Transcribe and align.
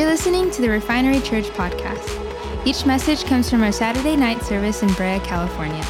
You're 0.00 0.08
listening 0.08 0.50
to 0.52 0.62
the 0.62 0.70
Refinery 0.70 1.20
Church 1.20 1.44
podcast. 1.48 2.66
Each 2.66 2.86
message 2.86 3.22
comes 3.24 3.50
from 3.50 3.62
our 3.62 3.70
Saturday 3.70 4.16
night 4.16 4.42
service 4.42 4.82
in 4.82 4.88
Brea, 4.94 5.18
California. 5.18 5.84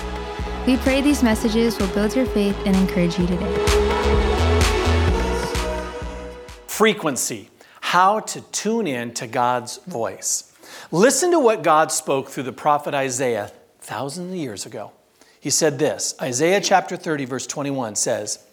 We 0.66 0.78
pray 0.78 1.00
these 1.00 1.22
messages 1.22 1.78
will 1.78 1.86
build 1.94 2.16
your 2.16 2.26
faith 2.26 2.56
and 2.66 2.74
encourage 2.74 3.16
you 3.20 3.28
today. 3.28 3.66
Frequency, 6.66 7.50
how 7.82 8.18
to 8.18 8.40
tune 8.50 8.88
in 8.88 9.14
to 9.14 9.28
God's 9.28 9.76
voice. 9.86 10.56
Listen 10.90 11.30
to 11.30 11.38
what 11.38 11.62
God 11.62 11.92
spoke 11.92 12.30
through 12.30 12.42
the 12.42 12.52
prophet 12.52 12.94
Isaiah 12.94 13.52
thousands 13.78 14.32
of 14.32 14.36
years 14.36 14.66
ago. 14.66 14.90
He 15.38 15.50
said 15.50 15.78
this 15.78 16.16
Isaiah 16.20 16.60
chapter 16.60 16.96
30, 16.96 17.26
verse 17.26 17.46
21 17.46 17.94
says, 17.94 18.44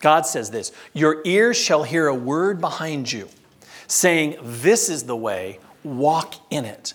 God 0.00 0.26
says 0.26 0.50
this 0.50 0.72
Your 0.92 1.22
ears 1.24 1.56
shall 1.56 1.84
hear 1.84 2.08
a 2.08 2.14
word 2.14 2.60
behind 2.60 3.12
you 3.12 3.28
saying, 3.86 4.36
This 4.42 4.88
is 4.88 5.04
the 5.04 5.16
way, 5.16 5.58
walk 5.82 6.34
in 6.50 6.64
it. 6.64 6.94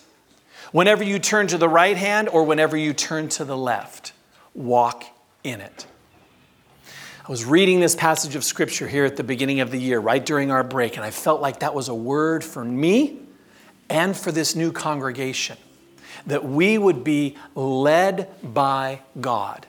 Whenever 0.72 1.02
you 1.02 1.18
turn 1.18 1.46
to 1.48 1.58
the 1.58 1.68
right 1.68 1.96
hand 1.96 2.28
or 2.28 2.44
whenever 2.44 2.76
you 2.76 2.92
turn 2.92 3.28
to 3.30 3.44
the 3.44 3.56
left, 3.56 4.12
walk 4.54 5.04
in 5.42 5.60
it. 5.60 5.86
I 6.84 7.30
was 7.30 7.44
reading 7.44 7.80
this 7.80 7.94
passage 7.94 8.34
of 8.34 8.44
scripture 8.44 8.88
here 8.88 9.04
at 9.04 9.16
the 9.16 9.24
beginning 9.24 9.60
of 9.60 9.70
the 9.70 9.78
year, 9.78 10.00
right 10.00 10.24
during 10.24 10.50
our 10.50 10.64
break, 10.64 10.96
and 10.96 11.04
I 11.04 11.10
felt 11.10 11.40
like 11.40 11.60
that 11.60 11.74
was 11.74 11.88
a 11.88 11.94
word 11.94 12.42
for 12.44 12.64
me 12.64 13.20
and 13.88 14.16
for 14.16 14.32
this 14.32 14.54
new 14.56 14.72
congregation 14.72 15.56
that 16.26 16.44
we 16.44 16.78
would 16.78 17.04
be 17.04 17.36
led 17.54 18.28
by 18.42 19.00
God. 19.20 19.66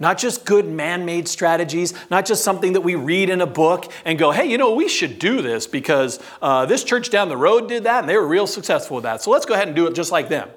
Not 0.00 0.16
just 0.16 0.46
good 0.46 0.66
man 0.66 1.04
made 1.04 1.28
strategies, 1.28 1.92
not 2.10 2.24
just 2.24 2.42
something 2.42 2.72
that 2.72 2.80
we 2.80 2.94
read 2.94 3.28
in 3.28 3.42
a 3.42 3.46
book 3.46 3.92
and 4.06 4.18
go, 4.18 4.30
hey, 4.30 4.46
you 4.46 4.56
know, 4.56 4.74
we 4.74 4.88
should 4.88 5.18
do 5.18 5.42
this 5.42 5.66
because 5.66 6.18
uh, 6.40 6.64
this 6.64 6.82
church 6.82 7.10
down 7.10 7.28
the 7.28 7.36
road 7.36 7.68
did 7.68 7.84
that 7.84 8.00
and 8.00 8.08
they 8.08 8.16
were 8.16 8.26
real 8.26 8.46
successful 8.46 8.96
with 8.96 9.04
that. 9.04 9.20
So 9.20 9.30
let's 9.30 9.44
go 9.44 9.52
ahead 9.52 9.68
and 9.68 9.76
do 9.76 9.86
it 9.86 9.94
just 9.94 10.10
like 10.10 10.30
them. 10.30 10.48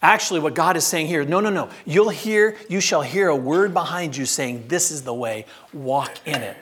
Actually, 0.00 0.40
what 0.40 0.54
God 0.54 0.78
is 0.78 0.86
saying 0.86 1.08
here, 1.08 1.24
no, 1.26 1.40
no, 1.40 1.50
no. 1.50 1.68
You'll 1.84 2.08
hear, 2.08 2.56
you 2.70 2.80
shall 2.80 3.02
hear 3.02 3.28
a 3.28 3.36
word 3.36 3.74
behind 3.74 4.16
you 4.16 4.24
saying, 4.24 4.64
This 4.68 4.90
is 4.90 5.02
the 5.02 5.14
way, 5.14 5.46
walk 5.72 6.12
in 6.26 6.42
it. 6.42 6.56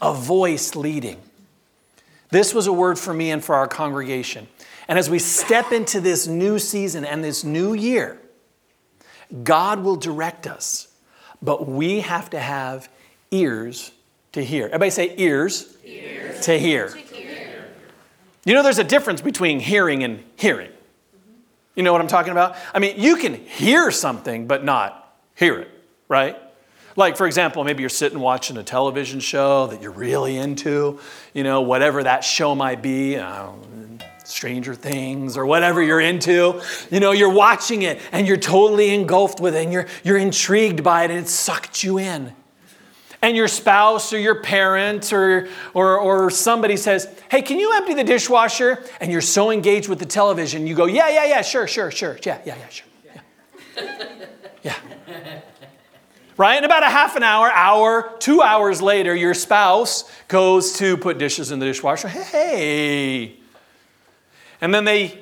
A 0.00 0.14
voice 0.14 0.74
leading. 0.74 1.20
This 2.30 2.54
was 2.54 2.66
a 2.66 2.72
word 2.72 2.98
for 2.98 3.12
me 3.12 3.30
and 3.30 3.44
for 3.44 3.54
our 3.54 3.68
congregation. 3.68 4.48
And 4.88 4.98
as 4.98 5.10
we 5.10 5.18
step 5.18 5.70
into 5.70 6.00
this 6.00 6.26
new 6.26 6.58
season 6.58 7.04
and 7.04 7.22
this 7.22 7.44
new 7.44 7.72
year, 7.72 8.20
God 9.44 9.80
will 9.84 9.96
direct 9.96 10.46
us 10.46 10.91
but 11.42 11.68
we 11.68 12.00
have 12.00 12.30
to 12.30 12.38
have 12.38 12.88
ears 13.30 13.92
to 14.32 14.44
hear. 14.44 14.66
Everybody 14.66 14.90
say 14.90 15.14
ears, 15.16 15.76
ears. 15.84 16.44
To, 16.46 16.58
hear. 16.58 16.88
to 16.88 16.98
hear. 16.98 17.64
You 18.44 18.54
know, 18.54 18.62
there's 18.62 18.78
a 18.78 18.84
difference 18.84 19.20
between 19.20 19.60
hearing 19.60 20.02
and 20.02 20.22
hearing. 20.36 20.70
You 21.74 21.82
know 21.82 21.92
what 21.92 22.00
I'm 22.00 22.08
talking 22.08 22.32
about? 22.32 22.56
I 22.74 22.78
mean, 22.78 23.00
you 23.00 23.16
can 23.16 23.34
hear 23.34 23.90
something, 23.90 24.46
but 24.46 24.64
not 24.64 25.16
hear 25.34 25.60
it, 25.60 25.70
right? 26.08 26.36
Like, 26.96 27.16
for 27.16 27.26
example, 27.26 27.64
maybe 27.64 27.82
you're 27.82 27.88
sitting 27.88 28.20
watching 28.20 28.58
a 28.58 28.62
television 28.62 29.20
show 29.20 29.68
that 29.68 29.80
you're 29.80 29.92
really 29.92 30.36
into, 30.36 31.00
you 31.32 31.42
know, 31.42 31.62
whatever 31.62 32.02
that 32.02 32.24
show 32.24 32.54
might 32.54 32.82
be. 32.82 33.16
Stranger 34.24 34.74
Things 34.74 35.36
or 35.36 35.46
whatever 35.46 35.82
you're 35.82 36.00
into. 36.00 36.60
You 36.90 37.00
know, 37.00 37.12
you're 37.12 37.32
watching 37.32 37.82
it 37.82 38.00
and 38.12 38.26
you're 38.26 38.36
totally 38.36 38.94
engulfed 38.94 39.40
with 39.40 39.54
it 39.54 39.64
and 39.64 39.72
you're, 39.72 39.86
you're 40.04 40.18
intrigued 40.18 40.82
by 40.82 41.04
it 41.04 41.10
and 41.10 41.20
it 41.20 41.28
sucked 41.28 41.82
you 41.82 41.98
in. 41.98 42.32
And 43.22 43.36
your 43.36 43.46
spouse 43.46 44.12
or 44.12 44.18
your 44.18 44.42
parent 44.42 45.12
or, 45.12 45.48
or, 45.74 45.98
or 45.98 46.30
somebody 46.30 46.76
says, 46.76 47.08
Hey, 47.30 47.40
can 47.40 47.60
you 47.60 47.72
empty 47.76 47.94
the 47.94 48.02
dishwasher? 48.02 48.82
And 49.00 49.12
you're 49.12 49.20
so 49.20 49.52
engaged 49.52 49.88
with 49.88 50.00
the 50.00 50.06
television, 50.06 50.66
you 50.66 50.74
go, 50.74 50.86
Yeah, 50.86 51.08
yeah, 51.08 51.26
yeah, 51.26 51.42
sure, 51.42 51.68
sure, 51.68 51.92
sure. 51.92 52.18
Yeah, 52.24 52.40
yeah, 52.44 52.56
yeah, 52.56 52.68
sure. 52.68 52.86
Yeah. 53.76 54.16
yeah. 54.62 54.76
Right? 56.36 56.56
And 56.56 56.64
about 56.64 56.82
a 56.82 56.90
half 56.90 57.14
an 57.14 57.22
hour, 57.22 57.52
hour, 57.52 58.16
two 58.18 58.42
hours 58.42 58.82
later, 58.82 59.14
your 59.14 59.34
spouse 59.34 60.10
goes 60.26 60.72
to 60.78 60.96
put 60.96 61.18
dishes 61.18 61.52
in 61.52 61.60
the 61.60 61.66
dishwasher. 61.66 62.08
Hey, 62.08 63.36
and 64.62 64.72
then 64.72 64.84
they 64.84 65.18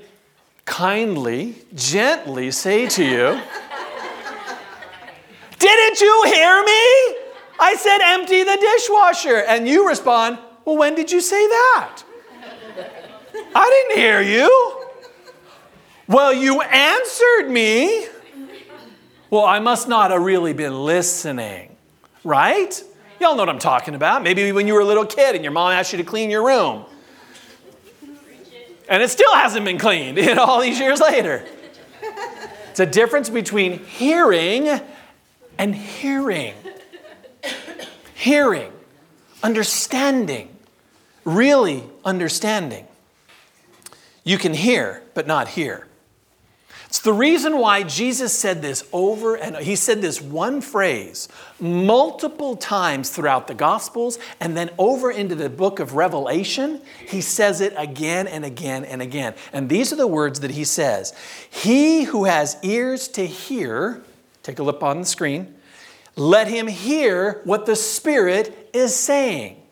kindly, 0.67 1.57
gently 1.75 2.51
say 2.51 2.87
to 2.87 3.03
you, 3.03 3.41
Didn't 5.59 6.01
you 6.01 6.23
hear 6.27 6.63
me? 6.63 7.17
I 7.59 7.75
said, 7.77 7.99
Empty 8.03 8.45
the 8.45 8.57
dishwasher. 8.61 9.39
And 9.49 9.67
you 9.67 9.89
respond, 9.89 10.39
Well, 10.65 10.77
when 10.77 10.95
did 10.95 11.11
you 11.11 11.23
say 11.23 11.45
that? 11.49 12.03
I 13.55 13.87
didn't 13.89 13.99
hear 13.99 14.21
you. 14.21 14.87
Well, 16.07 16.35
you 16.35 16.61
answered 16.61 17.49
me. 17.49 18.07
Well, 19.31 19.45
I 19.45 19.59
must 19.59 19.89
not 19.89 20.11
have 20.11 20.21
really 20.21 20.53
been 20.53 20.85
listening, 20.85 21.77
right? 22.25 22.83
Y'all 23.21 23.37
know 23.37 23.43
what 23.43 23.49
I'm 23.49 23.59
talking 23.59 23.95
about. 23.95 24.23
Maybe 24.23 24.53
when 24.53 24.67
you 24.67 24.75
were 24.75 24.81
a 24.81 24.85
little 24.85 25.07
kid 25.07 25.35
and 25.35 25.43
your 25.43 25.53
mom 25.53 25.73
asked 25.73 25.93
you 25.93 25.99
to 25.99 26.05
clean 26.05 26.29
your 26.29 26.45
room. 26.45 26.85
And 28.91 29.03
it 29.05 29.09
still 29.09 29.33
hasn't 29.35 29.65
been 29.65 29.79
cleaned 29.79 30.19
you 30.19 30.35
know, 30.35 30.45
all 30.45 30.61
these 30.61 30.79
years 30.79 31.01
later. 31.01 31.47
It's 32.71 32.79
a 32.79 32.87
difference 32.87 33.29
between 33.29 33.85
hearing 33.85 34.69
and 35.59 35.75
hearing. 35.75 36.55
Hearing, 38.15 38.73
understanding, 39.43 40.57
really 41.25 41.83
understanding. 42.05 42.87
You 44.23 44.39
can 44.39 44.55
hear, 44.55 45.03
but 45.15 45.27
not 45.27 45.49
hear. 45.49 45.89
It's 46.91 46.99
the 46.99 47.13
reason 47.13 47.59
why 47.59 47.85
Jesus 47.85 48.33
said 48.33 48.63
this 48.63 48.83
over 48.93 49.37
and 49.37 49.55
he 49.59 49.77
said 49.77 50.03
this 50.03 50.21
one 50.21 50.61
phrase 50.61 51.29
multiple 51.61 52.57
times 52.57 53.11
throughout 53.11 53.47
the 53.47 53.55
Gospels 53.55 54.19
and 54.41 54.57
then 54.57 54.71
over 54.77 55.09
into 55.09 55.37
the 55.37 55.49
book 55.49 55.79
of 55.79 55.95
Revelation. 55.95 56.83
He 57.07 57.21
says 57.21 57.61
it 57.61 57.75
again 57.77 58.27
and 58.27 58.45
again 58.45 58.85
and 58.85 59.01
again. 59.01 59.35
And 59.53 59.69
these 59.69 59.93
are 59.93 59.97
the 59.97 60.09
words 60.09 60.41
that 60.41 60.51
he 60.51 60.65
says 60.65 61.15
He 61.49 62.03
who 62.03 62.25
has 62.25 62.57
ears 62.65 63.07
to 63.11 63.25
hear, 63.25 64.03
take 64.43 64.59
a 64.59 64.65
look 64.65 64.83
on 64.83 64.99
the 64.99 65.07
screen, 65.07 65.55
let 66.17 66.49
him 66.49 66.67
hear 66.67 67.41
what 67.45 67.67
the 67.67 67.77
Spirit 67.77 68.69
is 68.73 68.97
saying. 68.97 69.63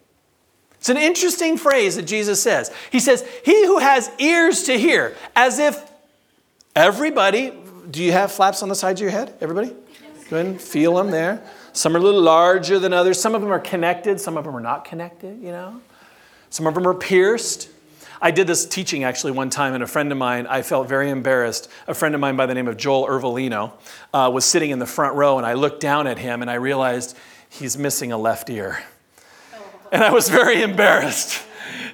It's 0.75 0.89
an 0.89 0.97
interesting 0.97 1.57
phrase 1.57 1.97
that 1.97 2.05
Jesus 2.05 2.41
says. 2.41 2.71
He 2.93 3.01
says, 3.01 3.29
He 3.45 3.67
who 3.67 3.81
has 3.81 4.09
ears 4.21 4.63
to 4.63 4.79
hear, 4.79 5.17
as 5.35 5.59
if 5.59 5.85
Everybody, 6.79 7.53
do 7.91 8.01
you 8.05 8.13
have 8.13 8.31
flaps 8.31 8.63
on 8.63 8.69
the 8.69 8.75
sides 8.77 9.01
of 9.01 9.03
your 9.03 9.11
head? 9.11 9.35
Everybody? 9.41 9.75
Go 10.31 10.37
ahead 10.37 10.47
and 10.47 10.61
feel 10.61 10.95
them 10.95 11.11
there. 11.11 11.43
Some 11.73 11.97
are 11.97 11.99
a 11.99 12.01
little 12.01 12.23
larger 12.23 12.79
than 12.79 12.93
others. 12.93 13.21
Some 13.21 13.35
of 13.35 13.41
them 13.41 13.51
are 13.51 13.59
connected, 13.59 14.21
some 14.21 14.37
of 14.37 14.45
them 14.45 14.57
are 14.57 14.61
not 14.61 14.85
connected, 14.85 15.43
you 15.43 15.51
know. 15.51 15.81
Some 16.51 16.69
of 16.69 16.75
them 16.75 16.87
are 16.87 16.95
pierced. 16.95 17.69
I 18.23 18.31
did 18.31 18.47
this 18.47 18.65
teaching 18.65 19.03
actually 19.03 19.33
one 19.33 19.51
time, 19.51 19.75
and 19.75 19.83
a 19.83 19.89
friend 19.89 20.13
of 20.13 20.19
mine, 20.19 20.47
I 20.47 20.63
felt 20.63 20.89
very 20.89 21.11
embarrassed. 21.11 21.69
A 21.89 21.95
friend 21.95 22.15
of 22.15 22.21
mine 22.21 22.37
by 22.37 22.47
the 22.47 22.55
name 22.55 22.69
of 22.69 22.77
Joel 22.77 23.09
Ervolino 23.09 23.73
uh, 24.15 24.31
was 24.33 24.45
sitting 24.45 24.71
in 24.71 24.79
the 24.79 24.87
front 24.87 25.17
row, 25.17 25.37
and 25.37 25.45
I 25.45 25.55
looked 25.55 25.81
down 25.81 26.07
at 26.07 26.19
him 26.19 26.43
and 26.43 26.51
I 26.51 26.55
realized 26.55 27.17
he's 27.51 27.77
missing 27.77 28.13
a 28.13 28.17
left 28.17 28.49
ear. 28.51 28.85
And 29.91 30.05
I 30.05 30.13
was 30.13 30.29
very 30.29 30.63
embarrassed. 30.63 31.43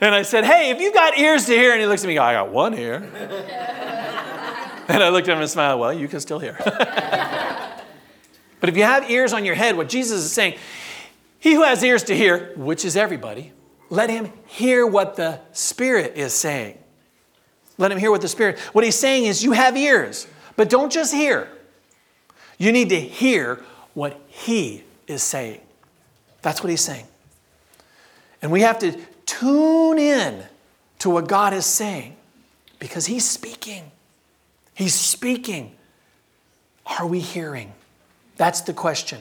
And 0.03 0.15
I 0.15 0.21
said, 0.21 0.45
Hey, 0.45 0.69
if 0.69 0.79
you 0.79 0.93
got 0.93 1.17
ears 1.17 1.47
to 1.47 1.53
hear, 1.53 1.73
and 1.73 1.81
he 1.81 1.87
looks 1.87 2.05
at 2.05 2.09
me, 2.09 2.19
I 2.19 2.35
got 2.35 2.51
one 2.51 2.75
ear. 2.75 3.81
And 4.89 5.03
I 5.03 5.09
looked 5.09 5.29
at 5.29 5.35
him 5.35 5.41
and 5.41 5.51
smiled, 5.51 5.81
Well, 5.81 5.93
you 5.93 6.09
can 6.09 6.21
still 6.21 6.39
hear. 6.39 6.57
but 8.61 8.69
if 8.69 8.77
you 8.77 8.83
have 8.83 9.11
ears 9.11 9.33
on 9.33 9.45
your 9.45 9.55
head, 9.55 9.77
what 9.77 9.89
Jesus 9.89 10.25
is 10.25 10.33
saying, 10.33 10.59
he 11.39 11.55
who 11.55 11.63
has 11.63 11.83
ears 11.83 12.03
to 12.05 12.17
hear, 12.17 12.53
which 12.57 12.85
is 12.85 12.97
everybody, 12.97 13.53
let 13.91 14.11
him 14.11 14.33
hear 14.47 14.87
what 14.87 15.17
the 15.17 15.41
Spirit 15.53 16.17
is 16.17 16.33
saying. 16.33 16.79
Let 17.77 17.93
him 17.93 17.99
hear 17.99 18.11
what 18.11 18.21
the 18.21 18.29
Spirit. 18.29 18.59
What 18.73 18.85
he's 18.85 18.99
saying 18.99 19.25
is, 19.25 19.43
you 19.43 19.53
have 19.53 19.77
ears, 19.77 20.27
but 20.57 20.71
don't 20.71 20.91
just 20.91 21.13
hear. 21.13 21.49
You 22.59 22.73
need 22.73 22.89
to 22.91 23.01
hear 23.01 23.63
what 23.95 24.21
he 24.29 24.85
is 25.07 25.23
saying. 25.23 25.61
That's 26.43 26.63
what 26.63 26.71
he's 26.71 26.81
saying. 26.81 27.07
And 28.43 28.53
we 28.53 28.61
have 28.61 28.79
to 28.81 28.99
tune 29.27 29.99
in 29.99 30.45
to 31.01 31.11
what 31.11 31.29
God 31.29 31.53
is 31.53 31.67
saying 31.67 32.17
because 32.79 33.07
he's 33.07 33.29
speaking. 33.29 33.91
He's 34.75 34.95
speaking. 34.95 35.75
Are 36.87 37.07
we 37.07 37.21
hearing? 37.21 37.73
That's 38.37 38.63
the 38.63 38.73
question. 38.73 39.21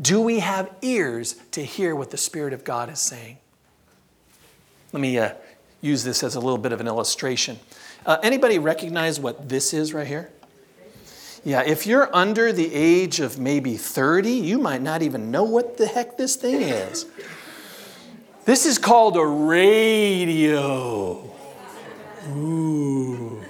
Do 0.00 0.20
we 0.20 0.40
have 0.40 0.70
ears 0.82 1.36
to 1.52 1.64
hear 1.64 1.94
what 1.94 2.10
the 2.10 2.16
Spirit 2.16 2.52
of 2.52 2.64
God 2.64 2.90
is 2.90 2.98
saying? 2.98 3.38
Let 4.92 5.00
me 5.00 5.18
uh, 5.18 5.32
use 5.80 6.04
this 6.04 6.22
as 6.22 6.34
a 6.34 6.40
little 6.40 6.58
bit 6.58 6.72
of 6.72 6.80
an 6.80 6.88
illustration. 6.88 7.58
Uh, 8.04 8.18
anybody 8.22 8.58
recognize 8.58 9.20
what 9.20 9.48
this 9.48 9.72
is 9.72 9.94
right 9.94 10.06
here? 10.06 10.30
Yeah, 11.44 11.62
if 11.62 11.86
you're 11.86 12.14
under 12.14 12.52
the 12.52 12.74
age 12.74 13.20
of 13.20 13.38
maybe 13.38 13.76
30, 13.76 14.30
you 14.30 14.58
might 14.58 14.82
not 14.82 15.02
even 15.02 15.30
know 15.30 15.44
what 15.44 15.76
the 15.76 15.86
heck 15.86 16.16
this 16.16 16.36
thing 16.36 16.62
is. 16.62 17.06
This 18.46 18.66
is 18.66 18.78
called 18.78 19.16
a 19.16 19.24
radio. 19.24 21.30
Ooh. 22.30 23.44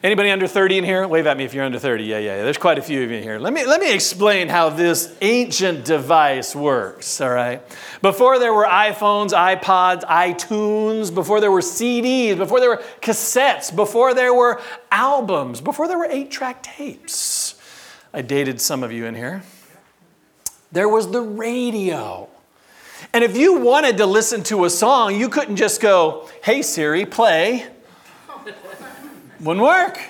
Anybody 0.00 0.30
under 0.30 0.46
30 0.46 0.78
in 0.78 0.84
here? 0.84 1.08
Wave 1.08 1.26
at 1.26 1.36
me 1.36 1.44
if 1.44 1.52
you're 1.52 1.64
under 1.64 1.80
30. 1.80 2.04
Yeah, 2.04 2.18
yeah, 2.18 2.36
yeah. 2.36 2.42
There's 2.44 2.56
quite 2.56 2.78
a 2.78 2.82
few 2.82 3.02
of 3.02 3.10
you 3.10 3.16
in 3.16 3.22
here. 3.22 3.40
Let 3.40 3.52
me, 3.52 3.66
let 3.66 3.80
me 3.80 3.92
explain 3.92 4.46
how 4.48 4.70
this 4.70 5.16
ancient 5.20 5.84
device 5.84 6.54
works, 6.54 7.20
all 7.20 7.30
right? 7.30 7.60
Before 8.00 8.38
there 8.38 8.54
were 8.54 8.64
iPhones, 8.64 9.30
iPods, 9.30 10.04
iTunes, 10.04 11.12
before 11.12 11.40
there 11.40 11.50
were 11.50 11.60
CDs, 11.60 12.36
before 12.36 12.60
there 12.60 12.68
were 12.68 12.82
cassettes, 13.00 13.74
before 13.74 14.14
there 14.14 14.32
were 14.32 14.60
albums, 14.92 15.60
before 15.60 15.88
there 15.88 15.98
were 15.98 16.08
eight 16.08 16.30
track 16.30 16.62
tapes. 16.62 17.56
I 18.14 18.22
dated 18.22 18.60
some 18.60 18.84
of 18.84 18.92
you 18.92 19.04
in 19.04 19.16
here. 19.16 19.42
There 20.70 20.88
was 20.88 21.10
the 21.10 21.22
radio. 21.22 22.28
And 23.12 23.24
if 23.24 23.36
you 23.36 23.58
wanted 23.58 23.96
to 23.96 24.06
listen 24.06 24.44
to 24.44 24.64
a 24.64 24.70
song, 24.70 25.16
you 25.16 25.28
couldn't 25.28 25.56
just 25.56 25.80
go, 25.80 26.28
hey 26.44 26.62
Siri, 26.62 27.04
play. 27.04 27.66
Wouldn't 29.40 29.64
work. 29.64 30.00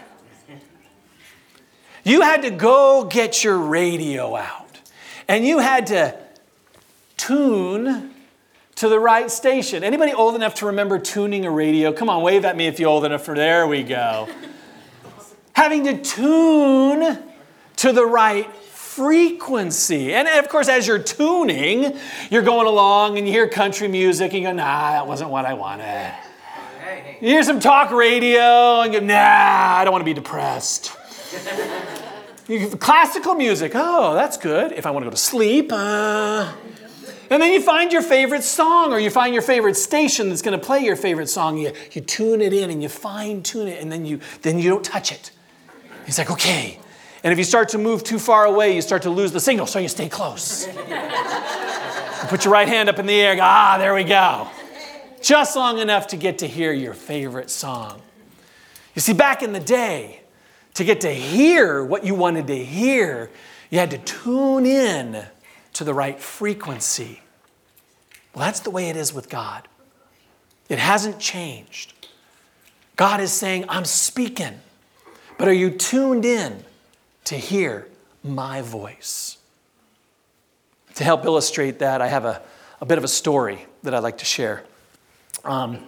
You 2.04 2.22
had 2.22 2.42
to 2.42 2.50
go 2.50 3.04
get 3.04 3.44
your 3.44 3.58
radio 3.58 4.34
out. 4.34 4.80
And 5.28 5.46
you 5.46 5.58
had 5.58 5.88
to 5.88 6.18
tune 7.18 8.14
to 8.76 8.88
the 8.88 8.98
right 8.98 9.30
station. 9.30 9.84
Anybody 9.84 10.14
old 10.14 10.34
enough 10.34 10.54
to 10.56 10.66
remember 10.66 10.98
tuning 10.98 11.44
a 11.44 11.50
radio? 11.50 11.92
Come 11.92 12.08
on, 12.08 12.22
wave 12.22 12.46
at 12.46 12.56
me 12.56 12.66
if 12.66 12.80
you're 12.80 12.88
old 12.88 13.04
enough 13.04 13.24
for 13.24 13.34
there 13.34 13.66
we 13.66 13.82
go. 13.82 14.28
Having 15.52 15.84
to 15.84 16.00
tune 16.00 17.18
to 17.76 17.92
the 17.92 18.06
right 18.06 18.50
frequency. 18.54 20.14
And 20.14 20.26
of 20.28 20.48
course, 20.48 20.68
as 20.68 20.86
you're 20.86 21.02
tuning, 21.02 21.98
you're 22.30 22.42
going 22.42 22.66
along 22.66 23.18
and 23.18 23.26
you 23.26 23.32
hear 23.32 23.48
country 23.48 23.88
music 23.88 24.32
and 24.32 24.42
you 24.42 24.48
go, 24.48 24.52
nah, 24.52 24.92
that 24.92 25.06
wasn't 25.06 25.30
what 25.30 25.44
I 25.44 25.54
wanted. 25.54 26.14
You 27.20 27.28
hear 27.28 27.42
some 27.42 27.58
talk 27.58 27.90
radio 27.90 28.82
and 28.82 28.92
go, 28.92 29.00
nah, 29.00 29.14
I 29.14 29.82
don't 29.84 29.92
want 29.92 30.02
to 30.02 30.04
be 30.06 30.14
depressed. 30.14 30.92
Classical 32.78 33.34
music, 33.34 33.72
oh, 33.74 34.14
that's 34.14 34.36
good. 34.36 34.72
If 34.72 34.86
I 34.86 34.90
want 34.90 35.02
to 35.02 35.06
go 35.06 35.10
to 35.10 35.16
sleep, 35.16 35.70
uh, 35.72 36.52
and 37.30 37.42
then 37.42 37.52
you 37.52 37.60
find 37.60 37.92
your 37.92 38.02
favorite 38.02 38.42
song 38.42 38.92
or 38.92 38.98
you 38.98 39.10
find 39.10 39.34
your 39.34 39.42
favorite 39.42 39.76
station 39.76 40.28
that's 40.28 40.42
going 40.42 40.58
to 40.58 40.64
play 40.64 40.80
your 40.80 40.96
favorite 40.96 41.28
song. 41.28 41.58
You, 41.58 41.72
you 41.92 42.00
tune 42.00 42.40
it 42.40 42.52
in 42.52 42.70
and 42.70 42.82
you 42.82 42.88
fine 42.88 43.42
tune 43.42 43.68
it 43.68 43.82
and 43.82 43.92
then 43.92 44.06
you, 44.06 44.20
then 44.42 44.58
you 44.58 44.70
don't 44.70 44.84
touch 44.84 45.12
it. 45.12 45.30
It's 46.06 46.16
like, 46.16 46.30
okay. 46.30 46.78
And 47.22 47.32
if 47.32 47.38
you 47.38 47.44
start 47.44 47.68
to 47.70 47.78
move 47.78 48.02
too 48.02 48.18
far 48.18 48.46
away, 48.46 48.74
you 48.74 48.80
start 48.80 49.02
to 49.02 49.10
lose 49.10 49.32
the 49.32 49.40
signal, 49.40 49.66
so 49.66 49.78
you 49.78 49.88
stay 49.88 50.08
close. 50.08 50.66
you 50.88 52.28
put 52.28 52.44
your 52.44 52.52
right 52.52 52.68
hand 52.68 52.88
up 52.88 52.98
in 52.98 53.06
the 53.06 53.20
air, 53.20 53.34
go, 53.34 53.42
ah, 53.42 53.76
there 53.76 53.92
we 53.92 54.04
go 54.04 54.48
just 55.18 55.56
long 55.56 55.78
enough 55.78 56.08
to 56.08 56.16
get 56.16 56.38
to 56.38 56.46
hear 56.46 56.72
your 56.72 56.94
favorite 56.94 57.50
song. 57.50 58.02
You 58.94 59.00
see, 59.00 59.12
back 59.12 59.42
in 59.42 59.52
the 59.52 59.60
day, 59.60 60.20
to 60.74 60.84
get 60.84 61.00
to 61.02 61.12
hear 61.12 61.84
what 61.84 62.04
you 62.04 62.14
wanted 62.14 62.46
to 62.48 62.64
hear, 62.64 63.30
you 63.70 63.78
had 63.78 63.90
to 63.90 63.98
tune 63.98 64.66
in 64.66 65.24
to 65.74 65.84
the 65.84 65.94
right 65.94 66.18
frequency. 66.18 67.20
Well, 68.34 68.44
that's 68.44 68.60
the 68.60 68.70
way 68.70 68.88
it 68.88 68.96
is 68.96 69.12
with 69.12 69.28
God. 69.28 69.68
It 70.68 70.78
hasn't 70.78 71.18
changed. 71.18 71.94
God 72.96 73.20
is 73.20 73.32
saying, 73.32 73.64
I'm 73.68 73.84
speaking, 73.84 74.60
but 75.38 75.48
are 75.48 75.52
you 75.52 75.70
tuned 75.70 76.24
in 76.24 76.64
to 77.24 77.36
hear 77.36 77.86
my 78.22 78.60
voice? 78.60 79.38
To 80.96 81.04
help 81.04 81.24
illustrate 81.24 81.78
that, 81.78 82.02
I 82.02 82.08
have 82.08 82.24
a, 82.24 82.42
a 82.80 82.86
bit 82.86 82.98
of 82.98 83.04
a 83.04 83.08
story 83.08 83.64
that 83.84 83.94
I'd 83.94 84.02
like 84.02 84.18
to 84.18 84.24
share. 84.24 84.64
Um, 85.48 85.78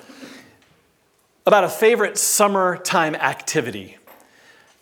about 1.45 1.65
a 1.65 1.69
favorite 1.69 2.17
summertime 2.17 3.15
activity. 3.15 3.99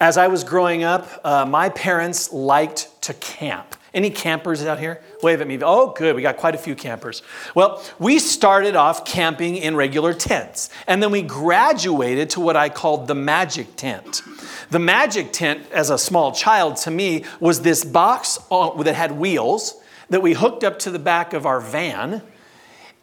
As 0.01 0.17
I 0.17 0.29
was 0.29 0.45
growing 0.45 0.85
up, 0.85 1.21
uh, 1.25 1.45
my 1.45 1.69
parents 1.71 2.33
liked 2.33 2.89
to 3.03 3.15
camp. 3.15 3.75
Any 3.93 4.11
campers 4.11 4.65
out 4.65 4.79
here? 4.79 5.03
Wave 5.21 5.41
at 5.41 5.49
me. 5.49 5.59
Oh, 5.61 5.91
good. 5.91 6.15
We 6.15 6.23
got 6.23 6.37
quite 6.37 6.55
a 6.55 6.59
few 6.59 6.77
campers. 6.77 7.25
Well, 7.57 7.83
we 7.99 8.21
started 8.21 8.77
off 8.77 9.05
camping 9.05 9.57
in 9.57 9.75
regular 9.75 10.15
tents, 10.15 10.71
and 10.87 11.03
then 11.03 11.11
we 11.11 11.23
graduated 11.23 12.31
to 12.31 12.41
what 12.41 12.55
I 12.55 12.69
called 12.69 13.09
the 13.09 13.17
magic 13.17 13.75
tent. 13.75 14.23
The 14.71 14.79
magic 14.79 15.33
tent, 15.33 15.67
as 15.73 15.91
a 15.91 15.99
small 15.99 16.31
child, 16.31 16.77
to 16.77 16.93
me, 16.93 17.25
was 17.41 17.63
this 17.63 17.85
box 17.85 18.39
that 18.49 18.95
had 18.95 19.11
wheels 19.11 19.83
that 20.09 20.23
we 20.23 20.35
hooked 20.35 20.63
up 20.63 20.79
to 20.81 20.91
the 20.93 21.01
back 21.01 21.33
of 21.33 21.47
our 21.47 21.59
van 21.59 22.23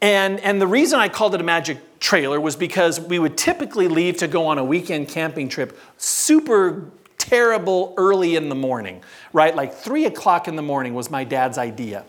and, 0.02 0.40
and 0.42 0.62
the 0.62 0.68
reason 0.68 1.00
I 1.00 1.10
called 1.10 1.36
it 1.36 1.42
a 1.42 1.44
magic 1.44 2.00
trailer 2.00 2.40
was 2.40 2.56
because 2.56 3.00
we 3.00 3.20
would 3.20 3.38
typically 3.38 3.88
leave 3.88 4.18
to 4.18 4.28
go 4.28 4.48
on 4.48 4.58
a 4.58 4.64
weekend 4.64 5.08
camping 5.08 5.50
trip 5.50 5.78
super 5.98 6.92
terrible 7.18 7.94
early 7.98 8.36
in 8.36 8.50
the 8.50 8.56
morning, 8.56 9.02
right? 9.34 9.56
Like 9.56 9.74
three 9.74 10.06
o'clock 10.06 10.48
in 10.48 10.56
the 10.56 10.62
morning 10.62 10.94
was 10.94 11.10
my 11.10 11.24
dad's 11.24 11.58
idea. 11.58 12.06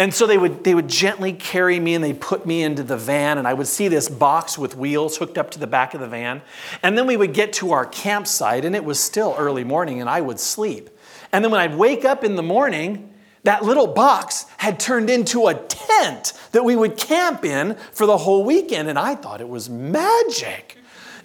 And 0.00 0.14
so 0.14 0.26
they 0.26 0.38
would, 0.38 0.62
they 0.62 0.76
would 0.76 0.88
gently 0.88 1.32
carry 1.32 1.80
me 1.80 1.94
and 1.94 2.04
they 2.04 2.12
put 2.12 2.46
me 2.46 2.62
into 2.62 2.84
the 2.84 2.96
van, 2.96 3.36
and 3.36 3.48
I 3.48 3.54
would 3.54 3.66
see 3.66 3.88
this 3.88 4.08
box 4.08 4.56
with 4.56 4.76
wheels 4.76 5.16
hooked 5.16 5.36
up 5.36 5.50
to 5.52 5.58
the 5.58 5.66
back 5.66 5.92
of 5.92 6.00
the 6.00 6.06
van. 6.06 6.40
And 6.84 6.96
then 6.96 7.06
we 7.06 7.16
would 7.16 7.34
get 7.34 7.52
to 7.54 7.72
our 7.72 7.84
campsite, 7.84 8.64
and 8.64 8.76
it 8.76 8.84
was 8.84 9.00
still 9.00 9.34
early 9.36 9.64
morning, 9.64 10.00
and 10.00 10.08
I 10.08 10.20
would 10.20 10.38
sleep. 10.38 10.88
And 11.32 11.44
then 11.44 11.50
when 11.50 11.60
I'd 11.60 11.76
wake 11.76 12.04
up 12.04 12.22
in 12.22 12.36
the 12.36 12.44
morning, 12.44 13.12
that 13.44 13.64
little 13.64 13.86
box 13.86 14.46
had 14.58 14.80
turned 14.80 15.10
into 15.10 15.46
a 15.46 15.54
tent 15.54 16.32
that 16.52 16.64
we 16.64 16.76
would 16.76 16.96
camp 16.96 17.44
in 17.44 17.76
for 17.92 18.06
the 18.06 18.18
whole 18.18 18.44
weekend. 18.44 18.88
And 18.88 18.98
I 18.98 19.14
thought 19.14 19.40
it 19.40 19.48
was 19.48 19.68
magic. 19.70 20.76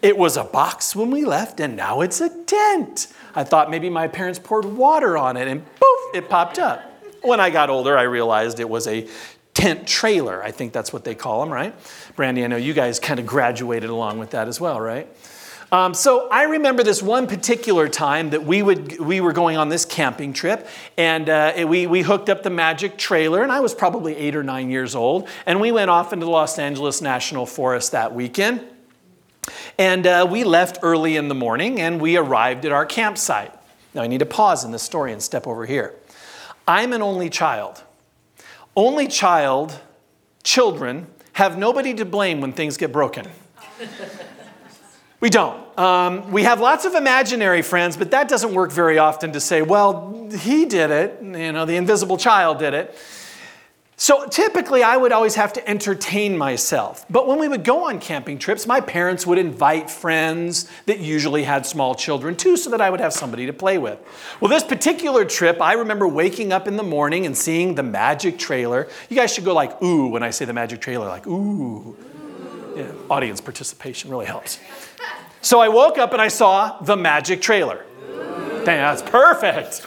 It 0.02 0.18
was 0.18 0.36
a 0.36 0.44
box 0.44 0.96
when 0.96 1.12
we 1.12 1.24
left, 1.24 1.62
and 1.62 1.78
now 1.78 2.02
it's 2.02 2.20
a 2.20 2.30
tent. 2.30 3.08
I 3.34 3.46
thought 3.46 3.72
maybe 3.72 3.90
my 3.90 4.10
parents 4.10 4.38
poured 4.38 4.66
water 4.66 5.18
on 5.18 5.38
it, 5.38 5.48
and 5.48 5.66
poof, 5.66 6.00
it 6.14 6.30
popped 6.30 6.60
up. 6.60 6.84
When 7.22 7.40
I 7.40 7.50
got 7.50 7.70
older, 7.70 7.98
I 7.98 8.04
realized 8.04 8.60
it 8.60 8.70
was 8.70 8.86
a 8.86 9.08
tent 9.54 9.88
trailer. 9.88 10.44
I 10.44 10.52
think 10.52 10.74
that's 10.74 10.92
what 10.92 11.06
they 11.06 11.16
call 11.16 11.40
them, 11.40 11.54
right? 11.54 11.74
Brandy, 12.18 12.44
I 12.44 12.48
know 12.48 12.58
you 12.58 12.74
guys 12.74 13.00
kind 13.00 13.18
of 13.18 13.26
graduated 13.26 13.90
along 13.90 14.20
with 14.20 14.32
that 14.32 14.50
as 14.50 14.60
well, 14.60 14.82
right? 14.82 15.08
Um, 15.74 15.96
so 15.96 16.30
I 16.30 16.44
remember 16.44 16.84
this 16.84 17.02
one 17.02 17.26
particular 17.26 17.90
time 17.90 18.30
that 18.30 18.46
we 18.46 18.62
would 18.62 19.00
we 19.00 19.22
were 19.22 19.34
going 19.34 19.58
on 19.58 19.70
this 19.70 19.86
camping 19.86 20.32
trip, 20.32 20.68
and 21.00 21.28
uh, 21.28 21.66
we 21.68 21.88
we 21.88 22.04
hooked 22.04 22.30
up 22.30 22.44
the 22.44 22.52
magic 22.52 22.96
trailer, 22.96 23.42
and 23.42 23.52
I 23.52 23.60
was 23.60 23.74
probably 23.74 24.16
eight 24.16 24.36
or 24.36 24.44
nine 24.44 24.70
years 24.70 24.94
old, 24.94 25.28
and 25.48 25.60
we 25.60 25.72
went 25.72 25.90
off 25.90 26.14
into 26.14 26.28
the 26.28 26.32
Los 26.32 26.60
Angeles 26.60 27.02
National 27.02 27.48
Forest 27.48 27.92
that 27.94 28.14
weekend, 28.14 28.62
and 29.80 30.06
uh, 30.06 30.28
we 30.30 30.44
left 30.44 30.78
early 30.84 31.16
in 31.16 31.28
the 31.28 31.34
morning, 31.34 31.82
and 31.82 32.00
we 32.00 32.18
arrived 32.18 32.66
at 32.66 32.72
our 32.72 32.86
campsite. 32.86 33.52
Now 33.96 34.04
I 34.04 34.08
need 34.08 34.20
to 34.20 34.28
pause 34.28 34.64
in 34.64 34.70
the 34.70 34.78
story 34.78 35.12
and 35.12 35.24
step 35.24 35.48
over 35.48 35.66
here. 35.66 35.96
I'm 36.68 36.94
an 36.94 37.02
only 37.02 37.32
child. 37.32 37.82
Only 38.76 39.08
child, 39.08 39.80
children 40.44 41.08
have 41.32 41.58
nobody 41.58 41.96
to 41.96 42.06
blame 42.06 42.42
when 42.42 42.54
things 42.54 42.78
get 42.78 42.92
broken. 42.92 43.26
We 45.24 45.30
don't. 45.30 45.80
Um, 45.80 46.34
we 46.34 46.44
have 46.44 46.60
lots 46.60 46.84
of 46.84 46.96
imaginary 46.96 47.62
friends, 47.62 47.96
but 47.96 48.12
that 48.12 48.28
doesn't 48.28 48.54
work 48.54 48.74
very 48.74 48.98
often 48.98 49.32
to 49.32 49.40
say, 49.40 49.62
well, 49.62 50.28
he 50.38 50.66
did 50.66 50.92
it, 50.92 51.18
you 51.22 51.54
know, 51.54 51.64
the 51.64 51.78
invisible 51.78 52.18
child 52.18 52.60
did 52.60 52.74
it. 52.74 52.94
So 53.96 54.28
typically, 54.28 54.84
I 54.84 54.98
would 54.98 55.14
always 55.14 55.36
have 55.36 55.54
to 55.54 55.66
entertain 55.66 56.38
myself. 56.38 57.06
But 57.10 57.26
when 57.26 57.40
we 57.40 57.48
would 57.48 57.64
go 57.64 57.88
on 57.88 58.02
camping 58.02 58.38
trips, 58.38 58.68
my 58.68 58.82
parents 58.82 59.26
would 59.26 59.38
invite 59.38 59.90
friends 59.90 60.70
that 60.88 61.00
usually 61.00 61.44
had 61.44 61.66
small 61.66 61.96
children 61.96 62.36
too, 62.36 62.58
so 62.58 62.70
that 62.72 62.82
I 62.82 62.90
would 62.90 63.00
have 63.00 63.14
somebody 63.14 63.46
to 63.46 63.54
play 63.54 63.78
with. 63.78 64.00
Well, 64.42 64.50
this 64.50 64.66
particular 64.66 65.24
trip, 65.24 65.62
I 65.62 65.72
remember 65.76 66.06
waking 66.06 66.52
up 66.52 66.68
in 66.68 66.76
the 66.76 66.84
morning 66.84 67.26
and 67.26 67.38
seeing 67.38 67.76
the 67.76 67.84
magic 67.84 68.38
trailer. 68.38 68.90
You 69.08 69.16
guys 69.16 69.34
should 69.34 69.46
go 69.46 69.54
like, 69.54 69.82
ooh, 69.82 70.10
when 70.10 70.22
I 70.22 70.32
say 70.32 70.44
the 70.44 70.52
magic 70.52 70.82
trailer, 70.82 71.08
like, 71.08 71.26
ooh. 71.28 71.96
Yeah, 72.76 72.92
audience 73.10 73.42
participation 73.42 74.10
really 74.10 74.26
helps. 74.26 74.60
So 75.42 75.60
I 75.60 75.70
woke 75.70 75.98
up 75.98 76.14
and 76.14 76.22
I 76.22 76.30
saw 76.30 76.80
the 76.80 76.96
magic 76.96 77.42
trailer. 77.42 77.86
Dang, 78.66 78.66
that's 78.66 79.02
perfect. 79.02 79.86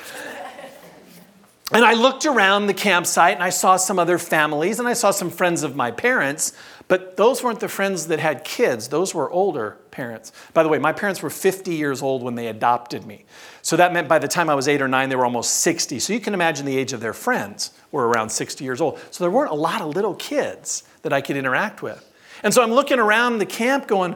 And 1.72 1.84
I 1.84 1.94
looked 1.94 2.26
around 2.26 2.68
the 2.68 2.74
campsite 2.74 3.34
and 3.34 3.42
I 3.42 3.50
saw 3.50 3.76
some 3.76 3.98
other 3.98 4.18
families 4.18 4.78
and 4.78 4.86
I 4.86 4.92
saw 4.92 5.10
some 5.10 5.30
friends 5.30 5.64
of 5.64 5.74
my 5.74 5.90
parents, 5.90 6.52
but 6.86 7.16
those 7.16 7.42
weren't 7.42 7.58
the 7.58 7.68
friends 7.68 8.06
that 8.06 8.20
had 8.20 8.44
kids. 8.44 8.86
Those 8.86 9.14
were 9.14 9.28
older 9.30 9.78
parents. 9.90 10.30
By 10.54 10.62
the 10.62 10.68
way, 10.68 10.78
my 10.78 10.92
parents 10.92 11.22
were 11.22 11.30
50 11.30 11.74
years 11.74 12.02
old 12.02 12.22
when 12.22 12.36
they 12.36 12.46
adopted 12.46 13.04
me. 13.04 13.24
So 13.62 13.76
that 13.78 13.92
meant 13.92 14.06
by 14.06 14.20
the 14.20 14.28
time 14.28 14.48
I 14.48 14.54
was 14.54 14.68
eight 14.68 14.80
or 14.80 14.86
nine, 14.86 15.08
they 15.08 15.16
were 15.16 15.24
almost 15.24 15.54
60. 15.54 15.98
So 15.98 16.12
you 16.12 16.20
can 16.20 16.34
imagine 16.34 16.66
the 16.66 16.76
age 16.76 16.92
of 16.92 17.00
their 17.00 17.12
friends 17.12 17.72
were 17.90 18.06
around 18.06 18.28
60 18.28 18.62
years 18.62 18.80
old. 18.80 19.00
So 19.10 19.24
there 19.24 19.30
weren't 19.30 19.50
a 19.50 19.56
lot 19.56 19.80
of 19.80 19.88
little 19.88 20.14
kids 20.14 20.84
that 21.02 21.12
I 21.12 21.20
could 21.20 21.36
interact 21.36 21.82
with. 21.82 22.08
And 22.46 22.54
so 22.54 22.62
I'm 22.62 22.70
looking 22.70 23.00
around 23.00 23.38
the 23.38 23.44
camp 23.44 23.88
going, 23.88 24.14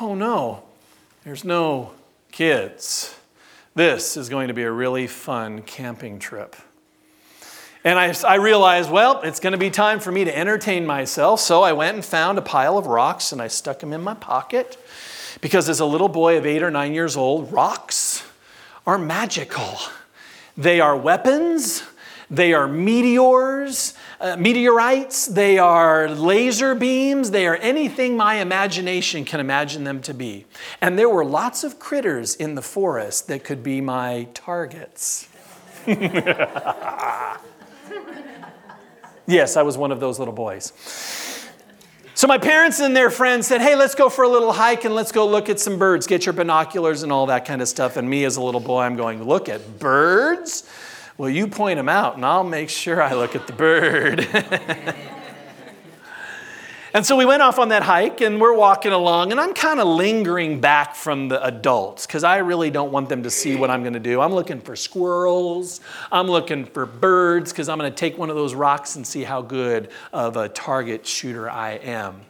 oh 0.00 0.14
no, 0.14 0.62
there's 1.24 1.42
no 1.42 1.90
kids. 2.30 3.18
This 3.74 4.16
is 4.16 4.28
going 4.28 4.46
to 4.46 4.54
be 4.54 4.62
a 4.62 4.70
really 4.70 5.08
fun 5.08 5.60
camping 5.62 6.20
trip. 6.20 6.54
And 7.82 7.98
I, 7.98 8.14
I 8.28 8.36
realized, 8.36 8.92
well, 8.92 9.22
it's 9.22 9.40
going 9.40 9.54
to 9.54 9.58
be 9.58 9.70
time 9.70 9.98
for 9.98 10.12
me 10.12 10.22
to 10.22 10.38
entertain 10.38 10.86
myself. 10.86 11.40
So 11.40 11.64
I 11.64 11.72
went 11.72 11.96
and 11.96 12.04
found 12.04 12.38
a 12.38 12.42
pile 12.42 12.78
of 12.78 12.86
rocks 12.86 13.32
and 13.32 13.42
I 13.42 13.48
stuck 13.48 13.80
them 13.80 13.92
in 13.92 14.02
my 14.02 14.14
pocket. 14.14 14.78
Because 15.40 15.68
as 15.68 15.80
a 15.80 15.84
little 15.84 16.06
boy 16.06 16.38
of 16.38 16.46
eight 16.46 16.62
or 16.62 16.70
nine 16.70 16.94
years 16.94 17.16
old, 17.16 17.52
rocks 17.52 18.22
are 18.86 18.98
magical. 18.98 19.78
They 20.56 20.78
are 20.78 20.96
weapons, 20.96 21.82
they 22.30 22.52
are 22.52 22.68
meteors, 22.68 23.94
uh, 24.24 24.36
meteorites, 24.38 25.26
they 25.26 25.58
are 25.58 26.08
laser 26.08 26.74
beams, 26.74 27.30
they 27.30 27.46
are 27.46 27.56
anything 27.56 28.16
my 28.16 28.36
imagination 28.36 29.22
can 29.22 29.38
imagine 29.38 29.84
them 29.84 30.00
to 30.00 30.14
be. 30.14 30.46
And 30.80 30.98
there 30.98 31.10
were 31.10 31.26
lots 31.26 31.62
of 31.62 31.78
critters 31.78 32.34
in 32.34 32.54
the 32.54 32.62
forest 32.62 33.28
that 33.28 33.44
could 33.44 33.62
be 33.62 33.82
my 33.82 34.28
targets. 34.32 35.28
yes, 39.26 39.58
I 39.58 39.62
was 39.62 39.76
one 39.76 39.92
of 39.92 40.00
those 40.00 40.18
little 40.18 40.32
boys. 40.32 40.72
So 42.14 42.26
my 42.26 42.38
parents 42.38 42.80
and 42.80 42.96
their 42.96 43.10
friends 43.10 43.46
said, 43.46 43.60
Hey, 43.60 43.76
let's 43.76 43.94
go 43.94 44.08
for 44.08 44.24
a 44.24 44.28
little 44.28 44.52
hike 44.52 44.86
and 44.86 44.94
let's 44.94 45.12
go 45.12 45.28
look 45.28 45.50
at 45.50 45.60
some 45.60 45.78
birds. 45.78 46.06
Get 46.06 46.24
your 46.24 46.32
binoculars 46.32 47.02
and 47.02 47.12
all 47.12 47.26
that 47.26 47.44
kind 47.44 47.60
of 47.60 47.68
stuff. 47.68 47.98
And 47.98 48.08
me 48.08 48.24
as 48.24 48.38
a 48.38 48.40
little 48.42 48.60
boy, 48.60 48.84
I'm 48.84 48.96
going, 48.96 49.22
Look 49.22 49.50
at 49.50 49.78
birds? 49.78 50.66
Well, 51.16 51.30
you 51.30 51.46
point 51.46 51.76
them 51.76 51.88
out 51.88 52.16
and 52.16 52.24
I'll 52.24 52.44
make 52.44 52.68
sure 52.68 53.00
I 53.02 53.14
look 53.14 53.36
at 53.36 53.46
the 53.46 53.52
bird. 53.52 54.28
And 56.94 57.04
so 57.04 57.16
we 57.16 57.24
went 57.24 57.42
off 57.42 57.58
on 57.58 57.70
that 57.70 57.82
hike 57.82 58.20
and 58.20 58.40
we're 58.40 58.54
walking 58.54 58.92
along, 58.92 59.32
and 59.32 59.40
I'm 59.40 59.52
kind 59.52 59.80
of 59.80 59.88
lingering 59.88 60.60
back 60.60 60.94
from 60.94 61.26
the 61.26 61.44
adults 61.44 62.06
because 62.06 62.22
I 62.22 62.36
really 62.36 62.70
don't 62.70 62.92
want 62.92 63.08
them 63.08 63.24
to 63.24 63.30
see 63.30 63.56
what 63.56 63.68
I'm 63.68 63.82
going 63.82 63.94
to 63.94 63.98
do. 63.98 64.20
I'm 64.20 64.32
looking 64.32 64.60
for 64.60 64.76
squirrels, 64.76 65.80
I'm 66.12 66.28
looking 66.28 66.64
for 66.64 66.86
birds 66.86 67.50
because 67.50 67.68
I'm 67.68 67.78
going 67.78 67.90
to 67.90 67.96
take 67.96 68.16
one 68.16 68.30
of 68.30 68.36
those 68.36 68.54
rocks 68.54 68.94
and 68.94 69.04
see 69.04 69.24
how 69.24 69.42
good 69.42 69.90
of 70.12 70.36
a 70.36 70.48
target 70.48 71.04
shooter 71.04 71.50
I 71.50 71.72
am. 71.72 72.20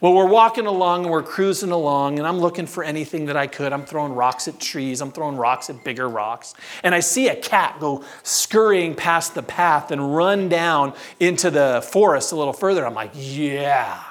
Well, 0.00 0.14
we're 0.14 0.28
walking 0.28 0.64
along 0.64 1.02
and 1.02 1.10
we're 1.10 1.22
cruising 1.22 1.72
along, 1.72 2.18
and 2.18 2.26
I'm 2.26 2.38
looking 2.38 2.66
for 2.66 2.82
anything 2.82 3.26
that 3.26 3.36
I 3.36 3.46
could. 3.46 3.70
I'm 3.70 3.84
throwing 3.84 4.14
rocks 4.14 4.48
at 4.48 4.58
trees, 4.58 5.02
I'm 5.02 5.12
throwing 5.12 5.36
rocks 5.36 5.68
at 5.68 5.84
bigger 5.84 6.08
rocks. 6.08 6.54
And 6.82 6.94
I 6.94 7.00
see 7.00 7.28
a 7.28 7.36
cat 7.36 7.76
go 7.80 8.02
scurrying 8.22 8.94
past 8.94 9.34
the 9.34 9.42
path 9.42 9.90
and 9.90 10.16
run 10.16 10.48
down 10.48 10.94
into 11.18 11.50
the 11.50 11.86
forest 11.86 12.32
a 12.32 12.36
little 12.36 12.54
further. 12.54 12.86
I'm 12.86 12.94
like, 12.94 13.10
yeah. 13.14 14.02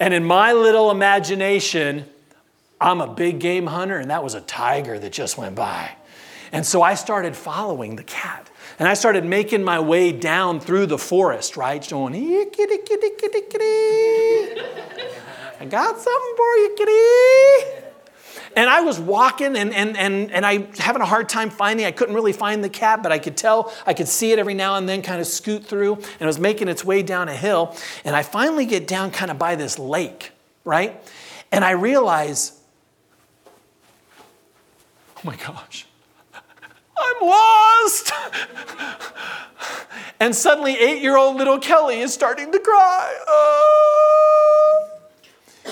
And 0.00 0.14
in 0.14 0.24
my 0.24 0.54
little 0.54 0.90
imagination, 0.90 2.06
I'm 2.80 3.02
a 3.02 3.06
big 3.06 3.38
game 3.38 3.66
hunter, 3.66 3.98
and 3.98 4.10
that 4.10 4.24
was 4.24 4.32
a 4.32 4.40
tiger 4.40 4.98
that 4.98 5.12
just 5.12 5.36
went 5.36 5.54
by. 5.54 5.90
And 6.52 6.64
so 6.64 6.82
I 6.82 6.94
started 6.94 7.36
following 7.36 7.96
the 7.96 8.02
cat. 8.02 8.48
And 8.78 8.88
I 8.88 8.94
started 8.94 9.24
making 9.24 9.62
my 9.62 9.78
way 9.80 10.12
down 10.12 10.60
through 10.60 10.86
the 10.86 10.98
forest, 10.98 11.56
right? 11.56 11.86
Going, 11.88 12.12
kitty, 12.12 12.78
kitty, 12.78 13.10
kitty, 13.18 13.40
kitty. 13.42 14.62
I 15.60 15.64
got 15.68 15.98
something 15.98 16.34
for 16.36 16.56
you, 16.56 16.74
kitty. 16.76 17.82
And 18.54 18.68
I 18.68 18.82
was 18.82 19.00
walking 19.00 19.56
and, 19.56 19.72
and, 19.72 19.96
and, 19.96 20.30
and 20.30 20.44
I 20.44 20.66
having 20.78 21.00
a 21.00 21.06
hard 21.06 21.28
time 21.28 21.48
finding, 21.48 21.86
I 21.86 21.90
couldn't 21.90 22.14
really 22.14 22.32
find 22.32 22.62
the 22.62 22.68
cat, 22.68 23.02
but 23.02 23.10
I 23.10 23.18
could 23.18 23.36
tell, 23.36 23.72
I 23.86 23.94
could 23.94 24.08
see 24.08 24.32
it 24.32 24.38
every 24.38 24.54
now 24.54 24.76
and 24.76 24.88
then 24.88 25.00
kind 25.02 25.20
of 25.20 25.26
scoot 25.26 25.64
through. 25.64 25.94
And 25.94 26.20
it 26.20 26.26
was 26.26 26.38
making 26.38 26.68
its 26.68 26.84
way 26.84 27.02
down 27.02 27.28
a 27.28 27.36
hill. 27.36 27.74
And 28.04 28.14
I 28.14 28.22
finally 28.22 28.66
get 28.66 28.86
down 28.86 29.10
kind 29.10 29.30
of 29.30 29.38
by 29.38 29.54
this 29.54 29.78
lake, 29.78 30.32
right? 30.64 31.02
And 31.50 31.64
I 31.64 31.70
realize, 31.70 32.60
oh 35.16 35.20
my 35.24 35.36
gosh, 35.36 35.86
lost. 37.22 38.12
and 40.20 40.34
suddenly, 40.34 40.76
eight 40.78 41.02
year 41.02 41.16
old 41.16 41.36
little 41.36 41.58
Kelly 41.58 42.00
is 42.00 42.12
starting 42.12 42.52
to 42.52 42.58
cry. 42.58 43.18
Oh. 43.26 44.88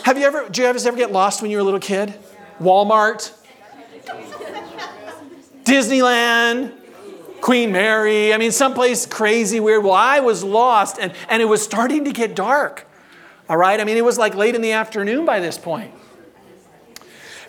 Have 0.04 0.18
you 0.18 0.24
ever, 0.24 0.48
do 0.48 0.62
you 0.62 0.68
ever 0.68 0.96
get 0.96 1.12
lost 1.12 1.42
when 1.42 1.50
you 1.50 1.56
were 1.56 1.62
a 1.62 1.64
little 1.64 1.80
kid? 1.80 2.14
Walmart, 2.60 3.32
Disneyland, 5.64 6.72
Queen 7.40 7.72
Mary. 7.72 8.32
I 8.32 8.38
mean, 8.38 8.52
someplace 8.52 9.06
crazy, 9.06 9.60
weird. 9.60 9.84
Well, 9.84 9.94
I 9.94 10.20
was 10.20 10.44
lost 10.44 10.98
and, 11.00 11.12
and 11.28 11.42
it 11.42 11.46
was 11.46 11.62
starting 11.62 12.04
to 12.04 12.12
get 12.12 12.34
dark. 12.34 12.86
All 13.48 13.56
right? 13.56 13.80
I 13.80 13.84
mean, 13.84 13.96
it 13.96 14.04
was 14.04 14.18
like 14.18 14.34
late 14.34 14.54
in 14.54 14.62
the 14.62 14.72
afternoon 14.72 15.24
by 15.24 15.40
this 15.40 15.58
point. 15.58 15.92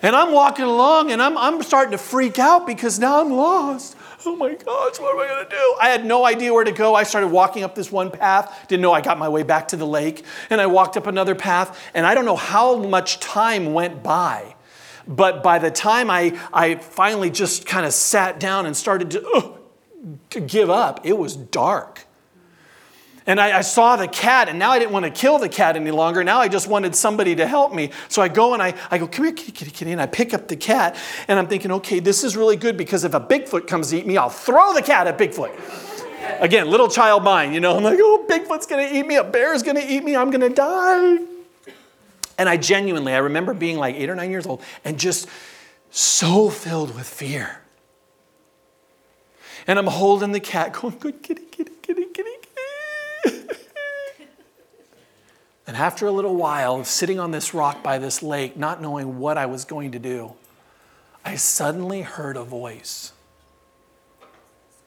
And 0.02 0.16
I'm 0.16 0.32
walking 0.32 0.64
along 0.64 1.12
and 1.12 1.22
I'm, 1.22 1.38
I'm 1.38 1.62
starting 1.62 1.92
to 1.92 1.98
freak 1.98 2.38
out 2.38 2.66
because 2.66 2.98
now 2.98 3.20
I'm 3.20 3.30
lost. 3.30 3.96
Oh 4.26 4.36
my 4.36 4.54
gosh, 4.54 5.00
what 5.00 5.14
am 5.14 5.20
I 5.20 5.26
going 5.28 5.44
to 5.44 5.50
do? 5.50 5.76
I 5.80 5.88
had 5.88 6.04
no 6.04 6.24
idea 6.24 6.52
where 6.52 6.64
to 6.64 6.72
go. 6.72 6.94
I 6.94 7.04
started 7.04 7.28
walking 7.28 7.62
up 7.64 7.74
this 7.74 7.90
one 7.90 8.10
path, 8.10 8.66
didn't 8.68 8.82
know 8.82 8.92
I 8.92 9.00
got 9.00 9.18
my 9.18 9.28
way 9.28 9.42
back 9.42 9.68
to 9.68 9.76
the 9.76 9.86
lake, 9.86 10.24
and 10.50 10.60
I 10.60 10.66
walked 10.66 10.96
up 10.96 11.06
another 11.06 11.34
path, 11.34 11.80
and 11.92 12.06
I 12.06 12.14
don't 12.14 12.24
know 12.24 12.36
how 12.36 12.76
much 12.76 13.18
time 13.18 13.72
went 13.72 14.02
by. 14.02 14.54
But 15.08 15.42
by 15.42 15.58
the 15.58 15.70
time 15.70 16.08
I, 16.10 16.38
I 16.52 16.76
finally 16.76 17.30
just 17.30 17.66
kind 17.66 17.84
of 17.84 17.92
sat 17.92 18.38
down 18.38 18.66
and 18.66 18.76
started 18.76 19.10
to, 19.12 19.28
uh, 19.28 19.48
to 20.30 20.40
give 20.40 20.70
up, 20.70 21.04
it 21.04 21.18
was 21.18 21.34
dark. 21.34 22.06
And 23.26 23.40
I, 23.40 23.58
I, 23.58 23.60
saw 23.60 23.96
the 23.96 24.08
cat, 24.08 24.48
and 24.48 24.58
now 24.58 24.70
I 24.70 24.78
didn't 24.78 24.92
want 24.92 25.04
to 25.04 25.10
kill 25.10 25.38
the 25.38 25.48
cat 25.48 25.76
any 25.76 25.92
longer. 25.92 26.24
Now 26.24 26.40
I 26.40 26.48
just 26.48 26.66
wanted 26.66 26.96
somebody 26.96 27.36
to 27.36 27.46
help 27.46 27.72
me. 27.72 27.90
So 28.08 28.20
I 28.20 28.28
go 28.28 28.52
and 28.52 28.62
I, 28.62 28.74
I 28.90 28.98
go, 28.98 29.06
come 29.06 29.26
here, 29.26 29.34
kitty, 29.34 29.52
kitty, 29.52 29.70
kitty. 29.70 29.92
And 29.92 30.00
I 30.00 30.06
pick 30.06 30.34
up 30.34 30.48
the 30.48 30.56
cat, 30.56 30.96
and 31.28 31.38
I'm 31.38 31.46
thinking, 31.46 31.70
okay, 31.72 32.00
this 32.00 32.24
is 32.24 32.36
really 32.36 32.56
good 32.56 32.76
because 32.76 33.04
if 33.04 33.14
a 33.14 33.20
Bigfoot 33.20 33.68
comes 33.68 33.90
to 33.90 33.98
eat 33.98 34.06
me, 34.06 34.16
I'll 34.16 34.28
throw 34.28 34.72
the 34.72 34.82
cat 34.82 35.06
at 35.06 35.18
Bigfoot. 35.18 35.52
Again, 36.40 36.68
little 36.68 36.88
child 36.88 37.22
mind, 37.22 37.54
you 37.54 37.60
know. 37.60 37.76
I'm 37.76 37.84
like, 37.84 37.98
oh, 38.00 38.26
Bigfoot's 38.28 38.66
going 38.66 38.88
to 38.88 38.96
eat 38.96 39.06
me, 39.06 39.16
a 39.16 39.24
bear's 39.24 39.62
going 39.62 39.76
to 39.76 39.86
eat 39.86 40.02
me, 40.02 40.16
I'm 40.16 40.30
going 40.30 40.40
to 40.40 40.48
die. 40.48 41.18
And 42.38 42.48
I 42.48 42.56
genuinely, 42.56 43.12
I 43.12 43.18
remember 43.18 43.54
being 43.54 43.78
like 43.78 43.94
eight 43.94 44.10
or 44.10 44.14
nine 44.14 44.30
years 44.30 44.46
old 44.46 44.62
and 44.84 44.98
just 44.98 45.28
so 45.90 46.48
filled 46.50 46.94
with 46.94 47.06
fear. 47.06 47.60
And 49.66 49.78
I'm 49.78 49.86
holding 49.86 50.32
the 50.32 50.40
cat, 50.40 50.72
going, 50.72 50.98
good 50.98 51.22
kitty, 51.22 51.44
kitty, 51.44 51.72
kitty, 51.82 52.06
kitty, 52.06 52.31
and 55.66 55.76
after 55.76 56.06
a 56.06 56.10
little 56.10 56.36
while 56.36 56.76
of 56.76 56.86
sitting 56.86 57.18
on 57.20 57.30
this 57.30 57.54
rock 57.54 57.82
by 57.82 57.98
this 57.98 58.22
lake, 58.22 58.56
not 58.56 58.80
knowing 58.80 59.18
what 59.18 59.38
I 59.38 59.46
was 59.46 59.64
going 59.64 59.92
to 59.92 59.98
do, 59.98 60.34
I 61.24 61.36
suddenly 61.36 62.02
heard 62.02 62.36
a 62.36 62.44
voice. 62.44 63.12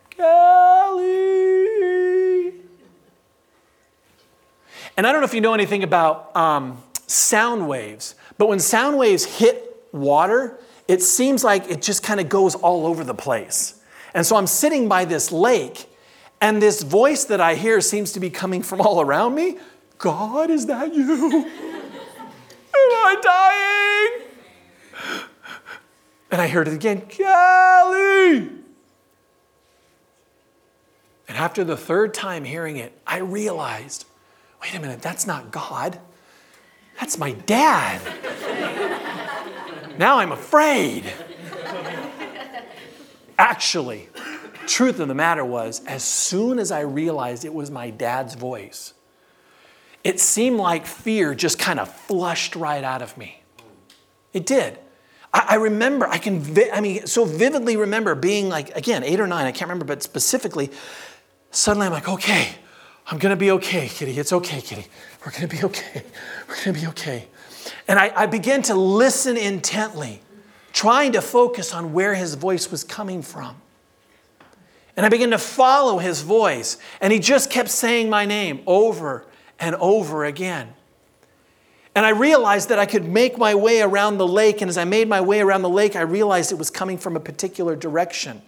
Kelly. 0.10 1.46
And 4.98 5.06
I 5.06 5.12
don't 5.12 5.22
know 5.22 5.26
if 5.26 5.34
you 5.34 5.42
know 5.42 5.54
anything 5.54 5.84
about 5.84 6.36
um, 6.36 6.82
sound 7.08 7.68
waves, 7.68 8.16
but 8.38 8.48
when 8.48 8.60
sound 8.60 8.98
waves 8.98 9.26
hit 9.26 9.88
water, 9.92 10.60
it 10.88 11.02
seems 11.02 11.44
like 11.44 11.70
it 11.70 11.82
just 11.82 12.04
kind 12.04 12.20
of 12.20 12.30
goes 12.30 12.56
all 12.56 12.86
over 12.86 13.04
the 13.04 13.14
place. 13.14 13.82
And 14.14 14.26
so 14.26 14.36
I'm 14.36 14.48
sitting 14.48 14.88
by 14.88 15.06
this 15.06 15.32
lake 15.32 15.88
and 16.42 16.62
this 16.62 16.84
voice 16.84 17.26
that 17.26 17.42
I 17.42 17.56
hear 17.56 17.82
seems 17.82 18.12
to 18.14 18.20
be 18.20 18.30
coming 18.30 18.62
from 18.62 18.82
all 18.82 19.02
around 19.02 19.36
me. 19.36 19.58
God, 19.98 20.50
is 20.50 20.66
that 20.68 20.94
you? 20.94 21.46
Am 21.46 21.52
I 22.74 23.16
dying? 25.02 25.22
And 26.32 26.42
I 26.42 26.48
heard 26.48 26.68
it 26.68 26.74
again, 26.74 27.02
Kelly. 27.02 28.50
And 31.28 31.38
after 31.38 31.64
the 31.64 31.78
third 31.78 32.14
time 32.14 32.44
hearing 32.44 32.78
it, 32.78 32.98
I 33.08 33.18
realized 33.20 34.06
wait 34.62 34.74
a 34.74 34.80
minute, 34.80 35.02
that's 35.02 35.28
not 35.28 35.52
God. 35.52 36.00
That's 37.00 37.18
my 37.18 37.34
dad. 37.34 38.02
now 40.00 40.18
I'm 40.18 40.32
afraid. 40.32 41.04
Actually, 43.38 44.10
truth 44.68 45.00
of 45.00 45.08
the 45.08 45.16
matter 45.16 45.46
was, 45.46 45.84
as 45.86 46.04
soon 46.04 46.60
as 46.60 46.72
I 46.72 46.82
realized 46.82 47.46
it 47.46 47.54
was 47.54 47.72
my 47.72 47.90
dad's 47.90 48.36
voice, 48.36 48.94
it 50.04 50.20
seemed 50.20 50.58
like 50.58 50.86
fear 50.86 51.34
just 51.34 51.58
kind 51.58 51.80
of 51.80 51.92
flushed 51.92 52.56
right 52.56 52.84
out 52.84 53.02
of 53.02 53.18
me. 53.18 53.42
It 54.34 54.46
did. 54.46 54.78
I, 55.34 55.46
I 55.50 55.56
remember, 55.56 56.08
I 56.08 56.18
can, 56.18 56.40
vi- 56.40 56.72
I 56.72 56.80
mean, 56.80 57.08
so 57.08 57.26
vividly 57.26 57.76
remember 57.76 58.14
being 58.16 58.50
like, 58.50 58.76
again, 58.76 59.04
eight 59.04 59.20
or 59.20 59.28
nine, 59.28 59.46
I 59.46 59.52
can't 59.52 59.70
remember, 59.70 59.86
but 59.86 60.04
specifically, 60.04 60.70
suddenly 61.52 61.88
I'm 61.88 61.94
like, 61.94 62.08
okay, 62.08 62.50
I'm 63.08 63.18
gonna 63.18 63.36
be 63.36 63.52
okay, 63.52 63.88
kitty. 63.88 64.18
It's 64.18 64.34
okay, 64.34 64.62
kitty. 64.62 64.86
We're 65.26 65.32
gonna 65.32 65.48
be 65.48 65.64
okay. 65.64 66.04
We're 66.48 66.64
gonna 66.64 66.80
be 66.80 66.88
okay. 66.88 67.28
And 67.88 67.98
I, 68.00 68.12
I 68.16 68.26
began 68.26 68.62
to 68.64 68.76
listen 68.76 69.38
intently, 69.38 70.22
trying 70.74 71.12
to 71.14 71.22
focus 71.22 71.74
on 71.74 71.94
where 71.94 72.16
his 72.16 72.36
voice 72.36 72.70
was 72.72 72.84
coming 72.84 73.22
from. 73.22 73.56
And 74.98 75.06
I 75.06 75.10
began 75.10 75.32
to 75.32 75.38
follow 75.38 75.98
his 75.98 76.22
voice. 76.22 76.78
And 77.02 77.12
he 77.12 77.20
just 77.20 77.50
kept 77.50 77.70
saying 77.70 78.10
my 78.10 78.26
name 78.26 78.62
over 78.66 79.26
and 79.60 79.76
over 79.76 80.26
again. 80.26 80.74
And 81.96 82.06
I 82.06 82.10
realized 82.10 82.70
that 82.70 82.80
I 82.80 82.86
could 82.86 83.06
make 83.06 83.38
my 83.38 83.56
way 83.56 83.82
around 83.82 84.18
the 84.18 84.28
lake. 84.28 84.62
And 84.62 84.70
as 84.70 84.78
I 84.78 84.84
made 84.84 85.08
my 85.08 85.22
way 85.22 85.40
around 85.42 85.62
the 85.62 85.70
lake, 85.70 85.96
I 85.96 86.02
realized 86.02 86.52
it 86.52 86.58
was 86.58 86.70
coming 86.70 86.98
from 86.98 87.16
a 87.16 87.20
particular 87.20 87.76
direction. 87.76 88.42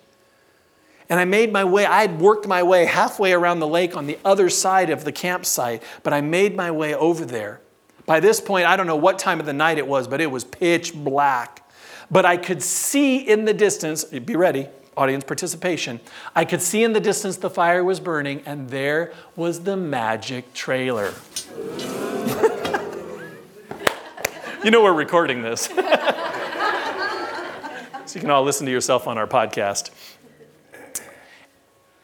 And 1.09 1.19
I 1.19 1.25
made 1.25 1.53
my 1.53 1.63
way, 1.63 1.85
I 1.85 2.01
had 2.01 2.19
worked 2.19 2.47
my 2.47 2.63
way 2.63 2.85
halfway 2.85 3.31
around 3.31 3.59
the 3.59 3.67
lake 3.67 3.95
on 3.95 4.07
the 4.07 4.19
other 4.25 4.49
side 4.49 4.89
of 4.89 5.05
the 5.05 5.13
campsite, 5.13 5.81
but 6.03 6.11
I 6.11 6.19
made 6.19 6.55
my 6.55 6.69
way 6.69 6.93
over 6.93 7.23
there. 7.23 7.61
By 8.05 8.19
this 8.19 8.41
point, 8.41 8.65
I 8.65 8.75
don't 8.75 8.87
know 8.87 8.97
what 8.97 9.17
time 9.17 9.39
of 9.39 9.45
the 9.45 9.53
night 9.53 9.77
it 9.77 9.87
was, 9.87 10.07
but 10.07 10.19
it 10.19 10.29
was 10.29 10.43
pitch 10.43 10.93
black. 10.93 11.69
But 12.11 12.25
I 12.25 12.35
could 12.35 12.61
see 12.61 13.17
in 13.17 13.45
the 13.45 13.53
distance, 13.53 14.03
be 14.03 14.35
ready, 14.35 14.67
audience 14.97 15.23
participation. 15.23 15.99
I 16.35 16.43
could 16.43 16.61
see 16.61 16.83
in 16.83 16.93
the 16.93 16.99
distance 16.99 17.37
the 17.37 17.49
fire 17.49 17.83
was 17.83 17.99
burning, 17.99 18.41
and 18.45 18.69
there 18.69 19.13
was 19.35 19.61
the 19.61 19.77
magic 19.77 20.53
trailer. 20.53 21.13
you 24.63 24.71
know, 24.71 24.83
we're 24.83 24.93
recording 24.93 25.41
this. 25.41 25.61
so 28.05 28.13
you 28.13 28.21
can 28.21 28.29
all 28.29 28.43
listen 28.43 28.65
to 28.65 28.71
yourself 28.71 29.07
on 29.07 29.17
our 29.17 29.27
podcast. 29.27 29.91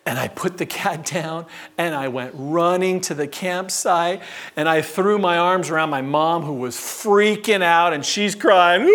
And 0.06 0.20
I 0.20 0.28
put 0.28 0.58
the 0.58 0.66
cat 0.66 1.06
down 1.06 1.46
and 1.78 1.96
I 1.96 2.08
went 2.08 2.34
running 2.36 3.02
to 3.02 3.14
the 3.14 3.28
campsite 3.28 4.22
and 4.56 4.68
I 4.68 4.82
threw 4.82 5.18
my 5.18 5.38
arms 5.38 5.70
around 5.70 5.90
my 5.90 6.02
mom 6.02 6.44
who 6.44 6.54
was 6.54 6.76
freaking 6.76 7.62
out 7.62 7.94
and 7.94 8.06
she's 8.06 8.36
crying, 8.36 8.82
I'm 8.82 8.88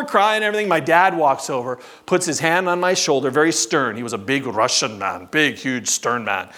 we're 0.00 0.06
crying 0.06 0.42
everything. 0.42 0.68
My 0.68 0.80
dad 0.80 1.16
walks 1.16 1.50
over, 1.50 1.78
puts 2.06 2.24
his 2.24 2.40
hand 2.40 2.68
on 2.68 2.80
my 2.80 2.94
shoulder, 2.94 3.30
very 3.30 3.52
stern. 3.52 3.96
He 3.96 4.02
was 4.02 4.12
a 4.12 4.18
big 4.18 4.46
Russian 4.46 4.98
man, 4.98 5.28
big, 5.30 5.56
huge, 5.56 5.88
stern 5.88 6.24
man. 6.24 6.48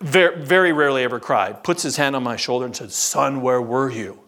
Very, 0.00 0.38
very 0.44 0.72
rarely 0.72 1.02
ever 1.02 1.18
cried. 1.18 1.64
Puts 1.64 1.82
his 1.82 1.96
hand 1.96 2.14
on 2.14 2.22
my 2.22 2.36
shoulder 2.36 2.66
and 2.66 2.76
said, 2.76 2.92
Son, 2.92 3.40
where 3.40 3.60
were 3.60 3.90
you? 3.90 4.20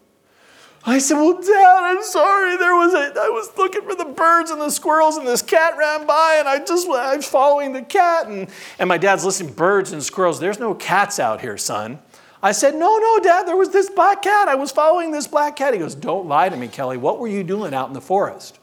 I 0.83 0.97
said, 0.97 1.15
Well, 1.15 1.39
Dad, 1.39 1.83
I'm 1.83 2.03
sorry. 2.03 2.57
There 2.57 2.75
was 2.75 2.93
a, 2.93 3.13
I 3.19 3.29
was 3.29 3.51
looking 3.57 3.83
for 3.83 3.95
the 3.95 4.05
birds 4.05 4.49
and 4.49 4.59
the 4.59 4.71
squirrels, 4.71 5.17
and 5.17 5.27
this 5.27 5.41
cat 5.41 5.75
ran 5.77 6.07
by, 6.07 6.37
and 6.39 6.47
I 6.47 6.63
just, 6.65 6.87
I 6.89 7.15
was 7.15 7.27
following 7.27 7.73
the 7.73 7.83
cat. 7.83 8.27
And, 8.27 8.49
and 8.79 8.89
my 8.89 8.97
dad's 8.97 9.23
listening, 9.23 9.53
birds 9.53 9.91
and 9.91 10.01
squirrels. 10.03 10.39
There's 10.39 10.59
no 10.59 10.73
cats 10.73 11.19
out 11.19 11.41
here, 11.41 11.57
son. 11.57 11.99
I 12.41 12.51
said, 12.53 12.75
No, 12.75 12.97
no, 12.97 13.19
Dad, 13.19 13.43
there 13.43 13.57
was 13.57 13.69
this 13.69 13.89
black 13.89 14.21
cat. 14.21 14.47
I 14.47 14.55
was 14.55 14.71
following 14.71 15.11
this 15.11 15.27
black 15.27 15.55
cat. 15.55 15.73
He 15.73 15.79
goes, 15.79 15.95
Don't 15.95 16.27
lie 16.27 16.49
to 16.49 16.55
me, 16.55 16.67
Kelly. 16.67 16.97
What 16.97 17.19
were 17.19 17.27
you 17.27 17.43
doing 17.43 17.73
out 17.73 17.87
in 17.87 17.93
the 17.93 18.01
forest? 18.01 18.59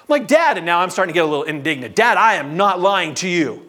I'm 0.00 0.06
like, 0.08 0.26
Dad, 0.26 0.56
and 0.56 0.66
now 0.66 0.80
I'm 0.80 0.90
starting 0.90 1.12
to 1.12 1.14
get 1.14 1.24
a 1.24 1.28
little 1.28 1.44
indignant. 1.44 1.94
Dad, 1.94 2.16
I 2.16 2.34
am 2.34 2.56
not 2.56 2.80
lying 2.80 3.14
to 3.16 3.28
you. 3.28 3.68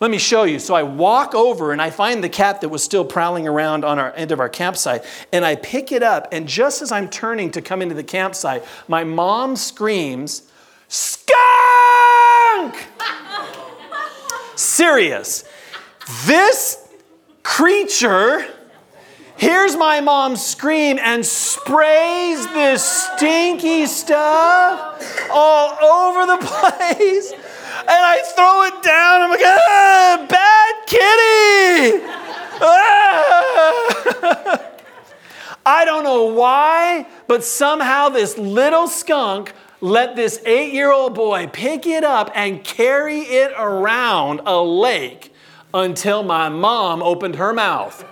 Let 0.00 0.10
me 0.10 0.18
show 0.18 0.42
you. 0.42 0.58
So 0.58 0.74
I 0.74 0.82
walk 0.82 1.32
over 1.32 1.70
and 1.70 1.80
I 1.80 1.90
find 1.90 2.24
the 2.24 2.28
cat 2.28 2.62
that 2.62 2.70
was 2.70 2.82
still 2.82 3.04
prowling 3.04 3.46
around 3.46 3.84
on 3.84 4.00
our 4.00 4.12
end 4.14 4.32
of 4.32 4.40
our 4.40 4.48
campsite, 4.48 5.04
and 5.32 5.44
I 5.44 5.54
pick 5.54 5.92
it 5.92 6.02
up. 6.02 6.28
And 6.32 6.48
just 6.48 6.82
as 6.82 6.90
I'm 6.90 7.08
turning 7.08 7.52
to 7.52 7.62
come 7.62 7.82
into 7.82 7.94
the 7.94 8.02
campsite, 8.02 8.64
my 8.88 9.04
mom 9.04 9.54
screams, 9.54 10.50
Skunk! 10.88 12.74
Serious. 14.56 15.44
This 16.26 16.88
creature 17.44 18.46
hears 19.42 19.74
my 19.76 20.00
mom 20.00 20.36
scream 20.36 21.00
and 21.02 21.26
sprays 21.26 22.46
this 22.52 22.84
stinky 22.84 23.86
stuff 23.86 25.04
all 25.32 25.70
over 25.82 26.26
the 26.26 26.36
place 26.46 27.32
and 27.32 27.88
I 27.88 28.22
throw 28.36 28.62
it 28.62 28.82
down. 28.84 29.22
I'm 29.22 29.30
like, 29.30 29.40
ah, 29.42 30.26
bad 30.28 30.86
kitty. 30.86 32.06
Ah. 32.64 34.62
I 35.66 35.84
don't 35.84 36.04
know 36.04 36.26
why, 36.26 37.08
but 37.26 37.42
somehow 37.42 38.08
this 38.08 38.38
little 38.38 38.86
skunk 38.86 39.52
let 39.80 40.14
this 40.14 40.40
eight 40.46 40.72
year 40.72 40.92
old 40.92 41.14
boy 41.14 41.48
pick 41.52 41.88
it 41.88 42.04
up 42.04 42.30
and 42.36 42.62
carry 42.62 43.22
it 43.22 43.52
around 43.58 44.42
a 44.46 44.62
lake 44.62 45.34
until 45.74 46.22
my 46.22 46.48
mom 46.48 47.02
opened 47.02 47.34
her 47.34 47.52
mouth 47.52 48.04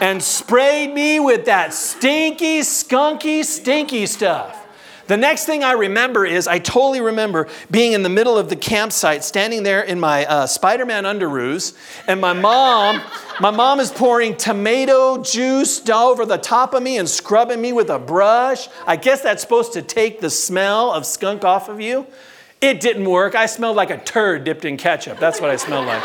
and 0.00 0.22
sprayed 0.22 0.92
me 0.92 1.20
with 1.20 1.46
that 1.46 1.74
stinky, 1.74 2.60
skunky, 2.60 3.44
stinky 3.44 4.06
stuff. 4.06 4.60
The 5.06 5.16
next 5.18 5.44
thing 5.44 5.62
I 5.62 5.72
remember 5.72 6.24
is 6.24 6.48
I 6.48 6.58
totally 6.58 7.02
remember 7.02 7.48
being 7.70 7.92
in 7.92 8.02
the 8.02 8.08
middle 8.08 8.38
of 8.38 8.48
the 8.48 8.56
campsite, 8.56 9.22
standing 9.22 9.62
there 9.62 9.82
in 9.82 10.00
my 10.00 10.24
uh, 10.24 10.46
Spider-Man 10.46 11.04
underoos, 11.04 11.76
and 12.08 12.22
my 12.22 12.32
mom, 12.32 13.02
my 13.38 13.50
mom 13.50 13.80
is 13.80 13.90
pouring 13.90 14.34
tomato 14.34 15.22
juice 15.22 15.86
over 15.90 16.24
the 16.24 16.38
top 16.38 16.72
of 16.72 16.82
me 16.82 16.96
and 16.96 17.08
scrubbing 17.08 17.60
me 17.60 17.74
with 17.74 17.90
a 17.90 17.98
brush. 17.98 18.68
I 18.86 18.96
guess 18.96 19.20
that's 19.20 19.42
supposed 19.42 19.74
to 19.74 19.82
take 19.82 20.20
the 20.20 20.30
smell 20.30 20.90
of 20.90 21.04
skunk 21.04 21.44
off 21.44 21.68
of 21.68 21.82
you. 21.82 22.06
It 22.62 22.80
didn't 22.80 23.04
work. 23.04 23.34
I 23.34 23.44
smelled 23.44 23.76
like 23.76 23.90
a 23.90 23.98
turd 23.98 24.44
dipped 24.44 24.64
in 24.64 24.78
ketchup. 24.78 25.18
That's 25.18 25.38
what 25.38 25.50
I 25.50 25.56
smelled 25.56 25.86
like. 25.86 26.02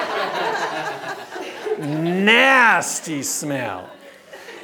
Nasty 1.79 3.23
smell. 3.23 3.89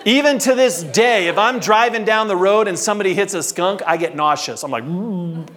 Even 0.05 0.37
to 0.39 0.53
this 0.53 0.83
day, 0.83 1.27
if 1.27 1.37
I'm 1.37 1.59
driving 1.59 2.05
down 2.05 2.27
the 2.27 2.35
road 2.35 2.67
and 2.67 2.77
somebody 2.77 3.13
hits 3.15 3.33
a 3.33 3.41
skunk, 3.41 3.81
I 3.87 3.97
get 3.97 4.15
nauseous. 4.15 4.63
I'm 4.63 4.69
like, 4.69 4.83
mm. 4.83 5.47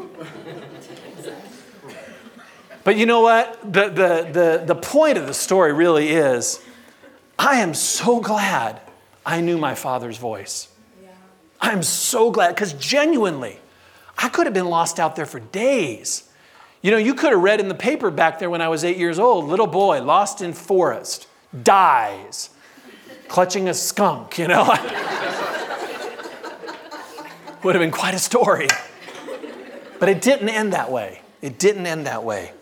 but 2.83 2.97
you 2.97 3.05
know 3.05 3.21
what? 3.21 3.61
The, 3.63 3.89
the, 3.89 4.29
the, 4.33 4.65
the 4.67 4.75
point 4.75 5.19
of 5.19 5.27
the 5.27 5.35
story 5.35 5.75
really 5.75 6.09
is 6.09 6.65
I 7.39 7.57
am 7.61 7.75
so 7.75 8.21
glad 8.21 8.81
I 9.27 9.43
knew 9.43 9.59
my 9.59 9.75
father's 9.75 10.17
voice. 10.17 10.69
I'm 11.61 11.83
so 11.83 12.31
glad, 12.31 12.55
because 12.55 12.73
genuinely, 12.73 13.59
I 14.17 14.29
could 14.31 14.47
have 14.47 14.55
been 14.55 14.71
lost 14.71 14.99
out 14.99 15.17
there 15.17 15.27
for 15.27 15.41
days. 15.41 16.29
You 16.83 16.91
know, 16.91 16.97
you 16.97 17.15
could 17.15 17.33
have 17.33 17.43
read 17.43 17.61
in 17.61 17.69
the 17.69 17.75
paper 17.75 18.11
back 18.11 18.39
there 18.39 18.49
when 18.49 18.63
I 18.63 18.69
was 18.69 18.85
eight 18.85 18.97
years 18.97 19.19
old 19.19 19.45
little 19.45 19.67
boy 19.67 20.03
lost 20.03 20.41
in 20.41 20.53
forest, 20.53 21.28
dies 21.63 22.51
clutching 23.29 23.69
a 23.69 23.75
skunk, 23.75 24.39
you 24.39 24.49
know? 24.49 24.65
Would 27.63 27.75
have 27.75 27.83
been 27.83 27.91
quite 27.91 28.15
a 28.15 28.19
story. 28.19 28.69
But 29.99 30.09
it 30.09 30.23
didn't 30.23 30.49
end 30.49 30.73
that 30.73 30.91
way. 30.91 31.23
It 31.43 31.59
didn't 31.59 31.87
end 31.87 32.07
that 32.07 32.25
way. 32.25 32.53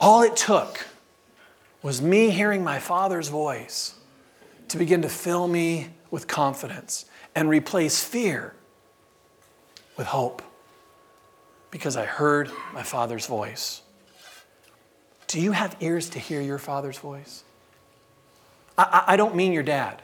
All 0.00 0.22
it 0.22 0.36
took 0.36 0.86
was 1.82 2.00
me 2.00 2.30
hearing 2.30 2.64
my 2.64 2.78
father's 2.78 3.28
voice 3.28 3.94
to 4.68 4.78
begin 4.78 5.02
to 5.02 5.08
fill 5.08 5.48
me 5.48 5.88
with 6.10 6.26
confidence 6.26 7.04
and 7.34 7.48
replace 7.48 8.02
fear 8.02 8.54
with 9.96 10.06
hope 10.06 10.42
because 11.70 11.96
I 11.96 12.04
heard 12.04 12.50
my 12.72 12.82
father's 12.82 13.26
voice. 13.26 13.82
Do 15.28 15.40
you 15.40 15.52
have 15.52 15.76
ears 15.80 16.10
to 16.10 16.18
hear 16.18 16.40
your 16.40 16.58
father's 16.58 16.98
voice? 16.98 17.44
I, 18.76 19.04
I 19.08 19.16
don't 19.16 19.36
mean 19.36 19.52
your 19.52 19.62
dad. 19.62 20.02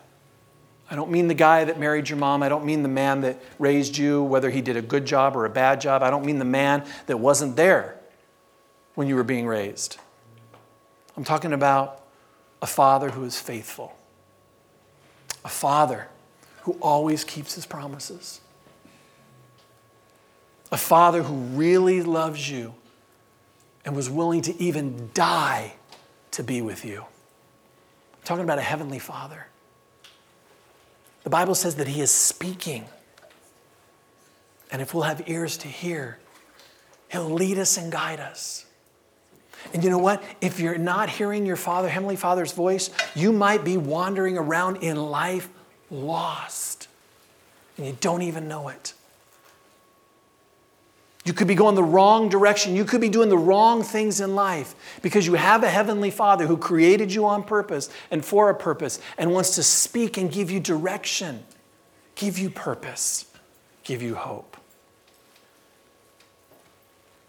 I 0.90 0.96
don't 0.96 1.10
mean 1.10 1.28
the 1.28 1.34
guy 1.34 1.64
that 1.64 1.80
married 1.80 2.10
your 2.10 2.18
mom. 2.18 2.42
I 2.42 2.50
don't 2.50 2.66
mean 2.66 2.82
the 2.82 2.90
man 2.90 3.22
that 3.22 3.42
raised 3.58 3.96
you, 3.96 4.22
whether 4.22 4.50
he 4.50 4.60
did 4.60 4.76
a 4.76 4.82
good 4.82 5.06
job 5.06 5.34
or 5.34 5.46
a 5.46 5.50
bad 5.50 5.80
job. 5.80 6.02
I 6.02 6.10
don't 6.10 6.26
mean 6.26 6.38
the 6.38 6.44
man 6.44 6.84
that 7.06 7.18
wasn't 7.18 7.56
there 7.56 7.98
when 8.94 9.08
you 9.08 9.16
were 9.16 9.24
being 9.24 9.46
raised. 9.46 9.96
I'm 11.16 11.24
talking 11.24 11.54
about 11.54 12.02
a 12.60 12.66
father 12.66 13.10
who 13.10 13.24
is 13.24 13.40
faithful, 13.40 13.96
a 15.44 15.48
father 15.48 16.08
who 16.62 16.72
always 16.82 17.24
keeps 17.24 17.54
his 17.54 17.64
promises, 17.64 18.40
a 20.70 20.76
father 20.76 21.22
who 21.22 21.34
really 21.56 22.02
loves 22.02 22.50
you 22.50 22.74
and 23.84 23.94
was 23.94 24.08
willing 24.08 24.42
to 24.42 24.62
even 24.62 25.10
die 25.14 25.74
to 26.32 26.42
be 26.42 26.62
with 26.62 26.84
you 26.84 27.04
talking 28.24 28.44
about 28.44 28.58
a 28.58 28.62
heavenly 28.62 28.98
father. 28.98 29.46
The 31.22 31.30
Bible 31.30 31.54
says 31.54 31.76
that 31.76 31.88
he 31.88 32.00
is 32.00 32.10
speaking. 32.10 32.86
And 34.70 34.82
if 34.82 34.92
we'll 34.92 35.04
have 35.04 35.28
ears 35.28 35.56
to 35.58 35.68
hear, 35.68 36.18
he'll 37.10 37.30
lead 37.30 37.58
us 37.58 37.76
and 37.76 37.92
guide 37.92 38.20
us. 38.20 38.66
And 39.72 39.82
you 39.82 39.88
know 39.88 39.98
what? 39.98 40.22
If 40.40 40.60
you're 40.60 40.76
not 40.76 41.08
hearing 41.08 41.46
your 41.46 41.56
Father, 41.56 41.88
Heavenly 41.88 42.16
Father's 42.16 42.52
voice, 42.52 42.90
you 43.14 43.32
might 43.32 43.64
be 43.64 43.78
wandering 43.78 44.36
around 44.36 44.76
in 44.82 44.96
life 44.96 45.48
lost. 45.90 46.88
And 47.78 47.86
you 47.86 47.96
don't 48.00 48.22
even 48.22 48.46
know 48.46 48.68
it. 48.68 48.92
You 51.24 51.32
could 51.32 51.48
be 51.48 51.54
going 51.54 51.74
the 51.74 51.82
wrong 51.82 52.28
direction. 52.28 52.76
You 52.76 52.84
could 52.84 53.00
be 53.00 53.08
doing 53.08 53.30
the 53.30 53.38
wrong 53.38 53.82
things 53.82 54.20
in 54.20 54.34
life 54.34 54.74
because 55.00 55.26
you 55.26 55.34
have 55.34 55.64
a 55.64 55.70
heavenly 55.70 56.10
Father 56.10 56.46
who 56.46 56.58
created 56.58 57.12
you 57.12 57.24
on 57.24 57.42
purpose 57.42 57.88
and 58.10 58.22
for 58.22 58.50
a 58.50 58.54
purpose 58.54 59.00
and 59.16 59.32
wants 59.32 59.54
to 59.54 59.62
speak 59.62 60.18
and 60.18 60.30
give 60.30 60.50
you 60.50 60.60
direction, 60.60 61.42
give 62.14 62.38
you 62.38 62.50
purpose, 62.50 63.24
give 63.84 64.02
you 64.02 64.14
hope. 64.14 64.58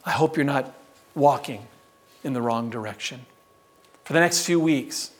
I 0.05 0.11
hope 0.11 0.35
you're 0.35 0.45
not 0.45 0.73
walking 1.15 1.65
in 2.23 2.33
the 2.33 2.41
wrong 2.41 2.69
direction. 2.69 3.25
For 4.03 4.11
the 4.11 4.19
next 4.19 4.45
few 4.45 4.59
weeks, 4.59 5.11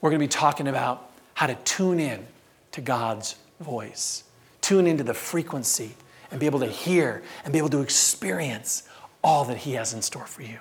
we're 0.00 0.10
going 0.10 0.20
to 0.20 0.24
be 0.24 0.28
talking 0.28 0.68
about 0.68 1.10
how 1.34 1.46
to 1.46 1.54
tune 1.64 2.00
in 2.00 2.26
to 2.72 2.80
God's 2.80 3.36
voice, 3.60 4.24
tune 4.62 4.86
into 4.86 5.04
the 5.04 5.14
frequency 5.14 5.94
and 6.30 6.40
be 6.40 6.46
able 6.46 6.60
to 6.60 6.66
hear 6.66 7.22
and 7.44 7.52
be 7.52 7.58
able 7.58 7.68
to 7.70 7.80
experience 7.80 8.82
all 9.22 9.44
that 9.44 9.58
He 9.58 9.72
has 9.72 9.92
in 9.92 10.02
store 10.02 10.26
for 10.26 10.42
you. 10.42 10.58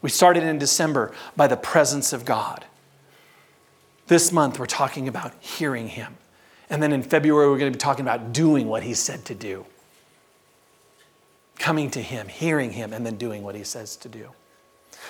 We 0.00 0.10
started 0.10 0.42
in 0.42 0.58
December 0.58 1.12
by 1.36 1.46
the 1.46 1.56
presence 1.56 2.12
of 2.12 2.24
God. 2.24 2.64
This 4.08 4.32
month, 4.32 4.58
we're 4.58 4.66
talking 4.66 5.08
about 5.08 5.32
hearing 5.40 5.88
Him. 5.88 6.16
And 6.68 6.82
then 6.82 6.92
in 6.92 7.02
February, 7.02 7.48
we're 7.48 7.58
going 7.58 7.72
to 7.72 7.76
be 7.76 7.80
talking 7.80 8.04
about 8.04 8.32
doing 8.32 8.66
what 8.66 8.82
He 8.82 8.94
said 8.94 9.24
to 9.26 9.34
do. 9.34 9.64
Coming 11.58 11.90
to 11.90 12.02
Him, 12.02 12.28
hearing 12.28 12.72
Him, 12.72 12.92
and 12.92 13.06
then 13.06 13.16
doing 13.16 13.42
what 13.42 13.54
He 13.54 13.62
says 13.62 13.96
to 13.98 14.08
do. 14.08 14.30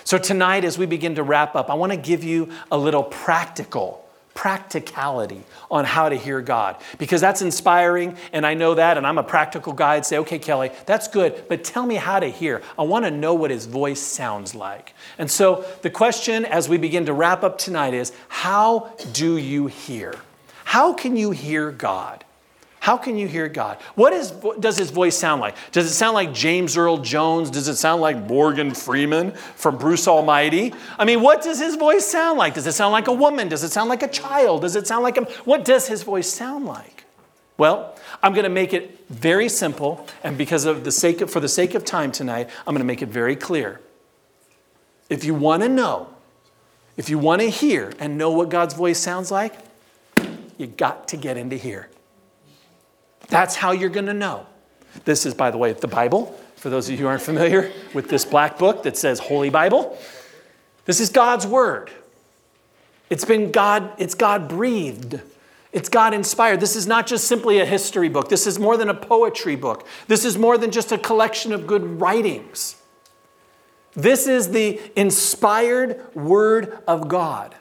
So, 0.05 0.19
tonight, 0.19 0.65
as 0.65 0.79
we 0.79 0.87
begin 0.87 1.15
to 1.15 1.23
wrap 1.23 1.55
up, 1.55 1.71
I 1.71 1.75
want 1.75 1.93
to 1.93 1.99
give 1.99 2.25
you 2.25 2.51
a 2.71 2.77
little 2.77 3.03
practical 3.03 4.02
practicality 4.35 5.43
on 5.71 5.85
how 5.85 6.09
to 6.09 6.17
hear 6.17 6.41
God. 6.41 6.77
Because 6.99 7.21
that's 7.21 7.43
inspiring 7.43 8.17
and 8.33 8.47
I 8.47 8.55
know 8.55 8.75
that 8.75 8.97
and 8.97 9.07
I'm 9.07 9.19
a 9.19 9.23
practical 9.23 9.73
guy 9.73 10.01
say 10.01 10.19
okay 10.19 10.39
Kelly 10.39 10.71
that's 10.87 11.09
good 11.09 11.45
but 11.49 11.65
tell 11.65 11.87
me 11.87 11.97
how 11.97 12.21
to 12.21 12.29
hear. 12.29 12.63
I 12.79 12.83
want 12.83 13.05
to 13.05 13.11
know 13.11 13.35
what 13.35 13.51
his 13.51 13.67
voice 13.67 14.01
sounds 14.01 14.55
like. 14.55 14.95
And 15.19 15.31
so 15.31 15.65
the 15.83 15.91
question 15.91 16.45
as 16.45 16.69
we 16.69 16.79
begin 16.79 17.07
to 17.07 17.13
wrap 17.13 17.43
up 17.43 17.59
tonight 17.59 17.95
is 17.95 18.13
how 18.29 18.93
do 19.13 19.37
you 19.37 19.67
hear? 19.67 20.15
How 20.65 20.93
can 20.93 21.17
you 21.17 21.31
hear 21.33 21.71
God 21.71 22.25
how 22.83 22.97
can 22.97 23.17
you 23.17 23.29
hear 23.29 23.47
God? 23.47 23.79
What 23.95 24.13
is, 24.13 24.33
does 24.59 24.77
his 24.77 24.91
voice 24.91 25.17
sound 25.17 25.41
like? 25.41 25.55
Does 25.71 25.87
it 25.87 25.95
sound 25.95 26.15
like 26.15 26.35
James 26.35 26.77
Earl 26.77 26.99
Jones? 26.99 27.49
Does 27.49 27.69
it 27.69 27.77
sound 27.77 28.03
like 28.03 28.17
Morgan 28.27 28.75
Freeman 28.75 29.31
from 29.31 29.79
Bruce 29.79 30.09
Almighty? 30.09 30.75
I 30.99 31.05
mean, 31.05 31.21
what 31.21 31.43
does 31.43 31.61
his 31.61 31.77
voice 31.77 32.05
sound 32.05 32.41
like? 32.41 32.55
Does 32.55 32.67
it 32.67 32.73
sound 32.73 32.91
like 32.91 33.07
a 33.07 33.13
woman? 33.13 33.47
Does 33.47 33.63
it 33.63 33.71
sound 33.71 33.89
like 33.89 34.03
a 34.03 34.09
child? 34.09 34.63
Does 34.63 34.75
it 34.75 34.89
sound 34.89 35.05
like 35.05 35.17
a. 35.17 35.23
What 35.45 35.65
does 35.65 35.87
his 35.87 36.03
voice 36.03 36.27
sound 36.27 36.65
like? 36.67 37.05
Well, 37.57 37.97
I'm 38.21 38.33
going 38.33 38.43
to 38.43 38.51
make 38.51 38.75
it 38.75 39.05
very 39.09 39.49
simple, 39.49 40.05
and 40.25 40.37
because 40.37 40.65
of 40.65 40.83
the 40.83 40.91
sake 40.91 41.21
of, 41.21 41.31
for 41.31 41.39
the 41.39 41.49
sake 41.49 41.77
of 41.77 41.85
time 41.85 42.11
tonight, 42.11 42.51
I'm 42.67 42.75
going 42.75 42.81
to 42.81 42.85
make 42.85 43.01
it 43.01 43.11
very 43.11 43.37
clear. 43.37 43.81
If 45.09 45.23
you 45.23 45.35
want 45.35 45.63
to 45.63 45.69
know, 45.69 46.09
if 46.97 47.09
you 47.09 47.21
want 47.21 47.43
to 47.43 47.49
hear 47.49 47.93
and 48.01 48.19
know 48.19 48.33
what 48.33 48.49
God's 48.49 48.75
voice 48.75 48.99
sounds 48.99 49.31
like, 49.31 49.55
you 50.59 50.67
got 50.67 51.07
to 51.07 51.17
get 51.17 51.37
into 51.37 51.55
here. 51.55 51.89
That's 53.33 53.57
how 53.57 53.73
you're 53.73 53.89
going 53.89 54.07
to 54.07 54.15
know. 54.15 54.47
This 55.07 55.25
is, 55.25 55.33
by 55.33 55.51
the 55.51 55.57
way, 55.57 55.73
the 55.73 55.89
Bible. 55.89 56.39
For 56.57 56.69
those 56.69 56.87
of 56.89 56.93
you 56.93 56.99
who 56.99 57.07
aren't 57.07 57.23
familiar 57.23 57.73
with 57.95 58.11
this 58.11 58.27
black 58.27 58.59
book 58.59 58.83
that 58.83 58.99
says 58.99 59.19
Holy 59.19 59.49
Bible, 59.49 59.99
this 60.85 61.01
is 61.01 61.09
God's 61.09 61.47
Word. 61.47 61.91
It's 63.09 63.25
been 63.25 63.51
God, 63.51 63.91
it's 63.97 64.15
God 64.15 64.49
breathed. 64.49 65.21
It's 65.73 65.89
God 65.89 66.13
inspired. 66.13 66.61
This 66.61 66.77
is 66.77 66.87
not 66.87 67.07
just 67.07 67.27
simply 67.27 67.59
a 67.59 67.65
history 67.65 68.11
book. 68.11 68.29
This 68.29 68.47
is 68.47 68.59
more 68.59 68.77
than 68.77 68.91
a 68.91 68.95
poetry 68.95 69.57
book. 69.57 69.87
This 70.09 70.27
is 70.27 70.37
more 70.37 70.59
than 70.59 70.71
just 70.71 70.93
a 70.93 70.99
collection 70.99 71.55
of 71.55 71.67
good 71.67 72.03
writings. 72.03 72.77
This 73.95 74.27
is 74.27 74.51
the 74.51 74.79
inspired 74.95 76.15
Word 76.15 76.79
of 76.87 77.09
God. 77.09 77.55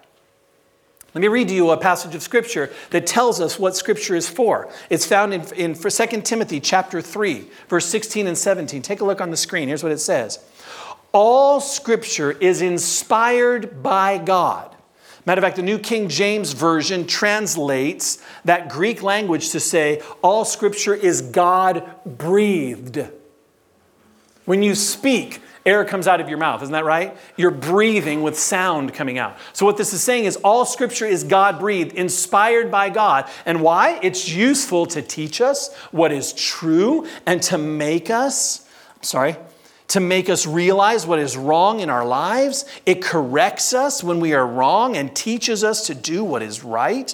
Let 1.14 1.22
me 1.22 1.28
read 1.28 1.50
to 1.50 1.54
you 1.54 1.72
a 1.72 1.78
passage 1.78 2.16
of 2.16 2.22
Scripture 2.22 2.72
that 2.92 3.06
tells 3.06 3.42
us 3.42 3.60
what 3.60 3.76
Scripture 3.76 4.16
is 4.16 4.30
for. 4.30 4.70
It's 4.90 5.06
found 5.06 5.34
in, 5.34 5.42
in 5.56 5.74
2 5.74 6.22
Timothy 6.22 6.62
chapter 6.62 7.02
3, 7.02 7.48
verse 7.68 7.86
16 7.88 8.28
and 8.28 8.38
17. 8.38 8.82
Take 8.82 9.02
a 9.02 9.06
look 9.06 9.20
on 9.20 9.30
the 9.30 9.38
screen. 9.38 9.68
Here's 9.68 9.84
what 9.84 9.92
it 9.92 10.00
says. 10.00 10.40
All 11.12 11.60
Scripture 11.60 12.32
is 12.32 12.62
inspired 12.62 13.84
by 13.84 14.20
God. 14.20 14.74
Matter 15.26 15.40
of 15.40 15.44
fact, 15.44 15.58
the 15.58 15.64
New 15.64 15.78
King 15.78 16.08
James 16.08 16.54
Version 16.54 17.06
translates 17.06 18.24
that 18.46 18.70
Greek 18.70 19.04
language 19.04 19.50
to 19.50 19.60
say, 19.60 20.02
all 20.22 20.46
Scripture 20.46 20.96
is 20.96 21.22
God 21.22 21.90
breathed. 22.06 23.06
When 24.46 24.64
you 24.64 24.76
speak, 24.76 25.42
air 25.66 25.86
comes 25.86 26.08
out 26.08 26.20
of 26.22 26.30
your 26.30 26.38
mouth, 26.38 26.62
isn't 26.62 26.74
that 26.74 26.86
right? 26.86 27.16
You're 27.38 27.52
breathing 27.52 28.24
with 28.24 28.38
sound 28.38 28.94
coming 28.94 29.18
out. 29.18 29.38
So, 29.54 29.66
what 29.66 29.78
this 29.78 29.94
is 29.94 30.02
saying 30.02 30.26
is 30.26 30.38
all 30.38 30.66
scripture 30.66 31.06
is 31.06 31.24
God 31.24 31.60
breathed, 31.60 31.94
inspired 31.94 32.72
by 32.72 32.90
God. 32.90 33.30
And 33.46 33.62
why? 33.62 34.00
It's 34.02 34.30
useful 34.30 34.86
to 34.88 35.02
teach 35.02 35.42
us 35.42 35.74
what 35.92 36.12
is 36.12 36.34
true 36.34 37.08
and 37.26 37.42
to 37.44 37.58
make 37.58 38.10
us, 38.10 38.68
sorry, 39.02 39.36
to 39.90 40.00
make 40.00 40.30
us 40.30 40.48
realize 40.48 41.06
what 41.06 41.20
is 41.20 41.36
wrong 41.36 41.82
in 41.82 41.90
our 41.90 42.06
lives. 42.06 42.66
It 42.86 43.02
corrects 43.02 43.74
us 43.74 44.04
when 44.04 44.20
we 44.20 44.34
are 44.34 44.48
wrong 44.48 44.96
and 44.96 45.14
teaches 45.16 45.64
us 45.64 45.88
to 45.88 45.96
do 45.96 46.24
what 46.24 46.42
is 46.42 46.64
right. 46.64 47.14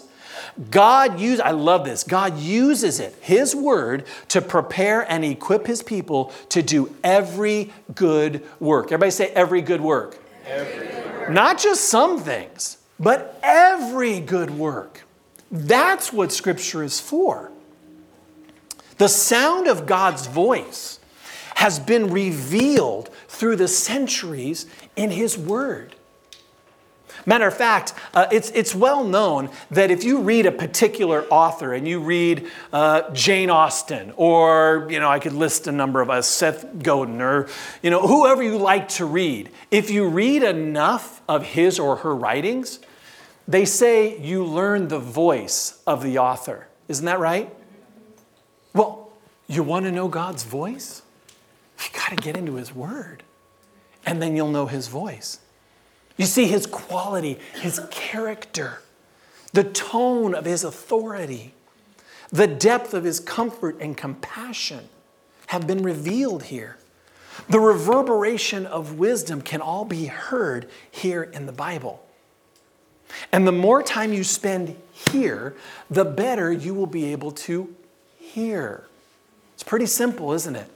God 0.72 1.20
uses, 1.20 1.40
I 1.40 1.52
love 1.52 1.86
this, 1.86 2.04
God 2.04 2.40
uses 2.40 3.00
it, 3.00 3.16
His 3.22 3.56
word, 3.56 4.06
to 4.30 4.42
prepare 4.42 5.10
and 5.10 5.24
equip 5.24 5.68
His 5.68 5.84
people 5.84 6.34
to 6.50 6.64
do 6.64 6.96
every 7.04 7.72
good 7.94 8.44
work. 8.60 8.88
Everybody 8.88 9.12
say 9.12 9.28
every 9.30 9.62
good 9.62 9.82
work. 9.82 10.18
Every 10.46 10.88
good 10.88 11.06
work. 11.06 11.30
Not 11.30 11.60
just 11.60 11.86
some 11.86 12.20
things, 12.20 12.78
but 13.00 13.40
every 13.44 14.20
good 14.20 14.50
work. 14.50 15.04
That's 15.52 16.12
what 16.12 16.32
Scripture 16.32 16.84
is 16.84 17.00
for. 17.00 17.52
The 18.98 19.08
sound 19.08 19.68
of 19.68 19.86
God's 19.86 20.26
voice 20.26 21.00
has 21.56 21.80
been 21.80 22.10
revealed 22.10 23.10
through 23.28 23.58
the 23.58 23.68
centuries 23.68 24.66
in 24.96 25.12
His 25.12 25.38
Word. 25.38 25.96
Matter 27.28 27.46
of 27.46 27.58
fact, 27.58 27.94
uh, 28.14 28.28
it's, 28.32 28.50
it's 28.52 28.74
well 28.74 29.04
known 29.04 29.50
that 29.70 29.92
if 29.92 30.06
you 30.06 30.22
read 30.22 30.46
a 30.46 30.52
particular 30.52 31.26
author 31.26 31.74
and 31.74 31.86
you 31.86 32.00
read 32.00 32.48
uh, 32.72 33.12
Jane 33.12 33.50
Austen, 33.50 34.14
or, 34.16 34.88
you 34.90 35.02
know, 35.02 35.10
I 35.10 35.20
could 35.20 35.34
list 35.34 35.68
a 35.68 35.74
number 35.74 36.00
of 36.00 36.10
us, 36.10 36.26
Seth 36.26 36.82
Godin, 36.82 37.22
or, 37.22 37.50
you 37.84 37.90
know, 37.90 38.08
whoever 38.08 38.42
you 38.42 38.58
like 38.58 38.88
to 38.90 39.06
read, 39.06 39.52
if 39.72 39.92
you 39.92 40.08
read 40.08 40.42
enough 40.42 41.22
of 41.28 41.44
his 41.44 41.80
or 41.80 41.98
her 41.98 42.16
writings, 42.16 42.80
they 43.46 43.66
say 43.66 44.18
you 44.22 44.46
learn 44.46 44.88
the 44.88 45.00
voice 45.00 45.82
of 45.86 46.04
the 46.04 46.20
author. 46.20 46.70
Isn't 46.88 47.08
that 47.08 47.20
right? 47.20 47.54
Well, 48.74 49.12
you 49.48 49.64
want 49.64 49.86
to 49.86 49.92
know 49.92 50.08
God's 50.08 50.44
voice? 50.44 51.02
You 51.84 51.90
got 51.94 52.10
to 52.10 52.16
get 52.16 52.38
into 52.38 52.56
His 52.56 52.74
Word, 52.74 53.24
and 54.06 54.22
then 54.22 54.36
you'll 54.38 54.52
know 54.52 54.68
His 54.68 54.88
voice. 54.88 55.40
You 56.18 56.26
see 56.26 56.46
his 56.46 56.66
quality, 56.66 57.40
his 57.62 57.80
character, 57.92 58.82
the 59.54 59.64
tone 59.64 60.34
of 60.36 60.46
his 60.46 60.64
authority, 60.64 61.54
the 62.32 62.48
depth 62.48 62.94
of 62.94 63.04
his 63.04 63.20
comfort 63.20 63.78
and 63.80 63.96
compassion 63.96 64.90
have 65.48 65.66
been 65.66 65.84
revealed 65.84 66.44
here. 66.44 66.78
The 67.50 67.60
reverberation 67.60 68.66
of 68.66 68.98
wisdom 68.98 69.42
can 69.42 69.62
all 69.62 69.86
be 69.86 70.08
heard 70.08 70.70
here 70.90 71.24
in 71.24 71.46
the 71.46 71.52
Bible. 71.52 72.04
And 73.32 73.48
the 73.48 73.52
more 73.52 73.82
time 73.84 74.12
you 74.12 74.24
spend 74.24 74.76
here, 74.92 75.56
the 75.90 76.04
better 76.04 76.52
you 76.52 76.74
will 76.74 76.88
be 76.88 77.12
able 77.12 77.32
to 77.32 77.74
hear. 78.20 78.84
It's 79.54 79.64
pretty 79.64 79.86
simple, 79.86 80.34
isn't 80.34 80.56
it? 80.56 80.70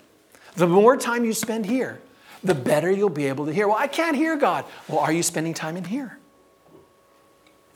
The 0.56 0.68
more 0.68 0.96
time 0.96 1.26
you 1.26 1.34
spend 1.34 1.66
here, 1.66 2.00
the 2.44 2.56
better 2.56 2.92
you'll 2.92 3.10
be 3.10 3.28
able 3.28 3.46
to 3.46 3.54
hear. 3.54 3.68
Well, 3.68 3.78
I 3.78 3.88
can't 3.88 4.16
hear 4.16 4.36
God. 4.36 4.66
Well, 4.88 5.00
are 5.00 5.12
you 5.12 5.24
spending 5.24 5.54
time 5.54 5.78
in 5.78 5.84
here? 5.84 6.18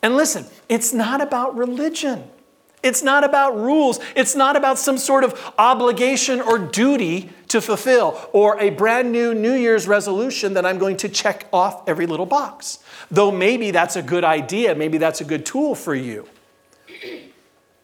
And 0.01 0.15
listen, 0.15 0.45
it's 0.69 0.93
not 0.93 1.21
about 1.21 1.56
religion. 1.56 2.23
It's 2.84 3.01
not 3.01 3.23
about 3.23 3.58
rules. 3.58 3.99
It's 4.15 4.36
not 4.36 4.56
about 4.56 4.78
some 4.78 4.99
sort 4.99 5.23
of 5.23 5.54
obligation 5.58 6.39
or 6.39 6.60
duty 6.60 7.32
to 7.47 7.60
fulfill 7.60 8.30
or 8.32 8.60
a 8.62 8.69
brand 8.69 9.12
new 9.12 9.34
New 9.34 9.56
Year's 9.56 9.88
resolution 9.88 10.54
that 10.54 10.65
I'm 10.67 10.78
going 10.78 10.97
to 10.97 11.10
check 11.10 11.47
off 11.51 11.88
every 11.88 12.06
little 12.06 12.28
box. 12.28 12.80
Though 13.10 13.32
maybe 13.32 13.71
that's 13.71 13.95
a 13.95 14.04
good 14.04 14.23
idea, 14.23 14.75
maybe 14.75 14.99
that's 14.99 15.21
a 15.21 15.23
good 15.23 15.47
tool 15.47 15.73
for 15.73 15.95
you. 15.95 16.28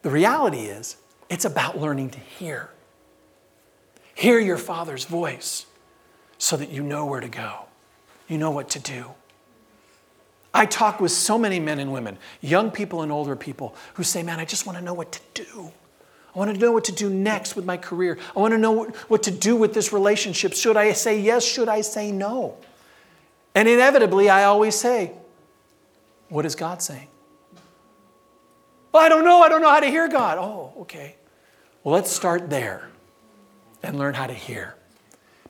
The 0.02 0.10
reality 0.10 0.66
is, 0.66 0.96
it's 1.28 1.44
about 1.44 1.78
learning 1.78 2.10
to 2.10 2.20
hear. 2.20 2.70
Hear 4.14 4.38
your 4.38 4.58
Father's 4.58 5.04
voice 5.04 5.66
so 6.42 6.56
that 6.56 6.70
you 6.70 6.82
know 6.82 7.06
where 7.06 7.20
to 7.20 7.28
go, 7.28 7.66
you 8.26 8.36
know 8.36 8.50
what 8.50 8.68
to 8.70 8.80
do. 8.80 9.06
I 10.52 10.66
talk 10.66 11.00
with 11.00 11.12
so 11.12 11.38
many 11.38 11.60
men 11.60 11.78
and 11.78 11.92
women, 11.92 12.18
young 12.40 12.72
people 12.72 13.02
and 13.02 13.12
older 13.12 13.36
people, 13.36 13.76
who 13.94 14.02
say, 14.02 14.24
Man, 14.24 14.40
I 14.40 14.44
just 14.44 14.66
want 14.66 14.76
to 14.76 14.84
know 14.84 14.92
what 14.92 15.12
to 15.12 15.20
do. 15.34 15.70
I 16.34 16.38
want 16.40 16.52
to 16.52 16.58
know 16.58 16.72
what 16.72 16.82
to 16.86 16.92
do 16.92 17.08
next 17.08 17.54
with 17.54 17.64
my 17.64 17.76
career. 17.76 18.18
I 18.34 18.40
want 18.40 18.54
to 18.54 18.58
know 18.58 18.86
what 19.06 19.22
to 19.22 19.30
do 19.30 19.54
with 19.54 19.72
this 19.72 19.92
relationship. 19.92 20.52
Should 20.54 20.76
I 20.76 20.92
say 20.94 21.20
yes? 21.20 21.44
Should 21.44 21.68
I 21.68 21.80
say 21.80 22.10
no? 22.10 22.56
And 23.54 23.68
inevitably, 23.68 24.28
I 24.28 24.42
always 24.42 24.74
say, 24.74 25.12
What 26.28 26.44
is 26.44 26.56
God 26.56 26.82
saying? 26.82 27.06
Well, 28.90 29.04
I 29.04 29.08
don't 29.08 29.24
know. 29.24 29.42
I 29.42 29.48
don't 29.48 29.62
know 29.62 29.70
how 29.70 29.78
to 29.78 29.86
hear 29.86 30.08
God. 30.08 30.38
Oh, 30.38 30.72
okay. 30.80 31.14
Well, 31.84 31.94
let's 31.94 32.10
start 32.10 32.50
there 32.50 32.88
and 33.80 33.96
learn 33.96 34.14
how 34.14 34.26
to 34.26 34.34
hear 34.34 34.74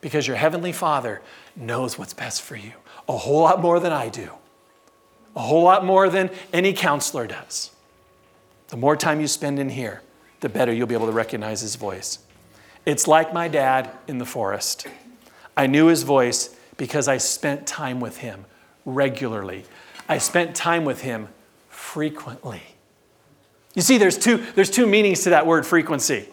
because 0.03 0.27
your 0.27 0.37
Heavenly 0.37 0.71
Father 0.71 1.21
knows 1.55 1.97
what's 1.97 2.13
best 2.13 2.43
for 2.43 2.55
you 2.55 2.73
a 3.09 3.17
whole 3.17 3.41
lot 3.41 3.59
more 3.59 3.79
than 3.79 3.91
I 3.91 4.07
do, 4.07 4.29
a 5.35 5.41
whole 5.41 5.63
lot 5.63 5.83
more 5.83 6.07
than 6.07 6.29
any 6.53 6.71
counselor 6.71 7.27
does. 7.27 7.71
The 8.67 8.77
more 8.77 8.95
time 8.95 9.19
you 9.19 9.27
spend 9.27 9.59
in 9.59 9.69
here, 9.69 10.01
the 10.39 10.47
better 10.47 10.71
you'll 10.71 10.87
be 10.87 10.95
able 10.95 11.07
to 11.07 11.11
recognize 11.11 11.59
His 11.61 11.75
voice. 11.75 12.19
It's 12.85 13.07
like 13.07 13.33
my 13.33 13.47
dad 13.47 13.91
in 14.07 14.17
the 14.17 14.25
forest. 14.25 14.87
I 15.55 15.67
knew 15.67 15.87
his 15.87 16.03
voice 16.03 16.55
because 16.77 17.07
I 17.07 17.17
spent 17.17 17.67
time 17.67 17.99
with 17.99 18.17
him 18.17 18.45
regularly. 18.85 19.65
I 20.09 20.17
spent 20.17 20.55
time 20.55 20.83
with 20.83 21.01
him 21.01 21.29
frequently. 21.69 22.61
You 23.73 23.81
see, 23.81 23.97
there's 23.97 24.17
two, 24.17 24.37
there's 24.55 24.69
two 24.69 24.85
meanings 24.85 25.23
to 25.23 25.31
that 25.31 25.47
word 25.47 25.65
frequency. 25.65 26.27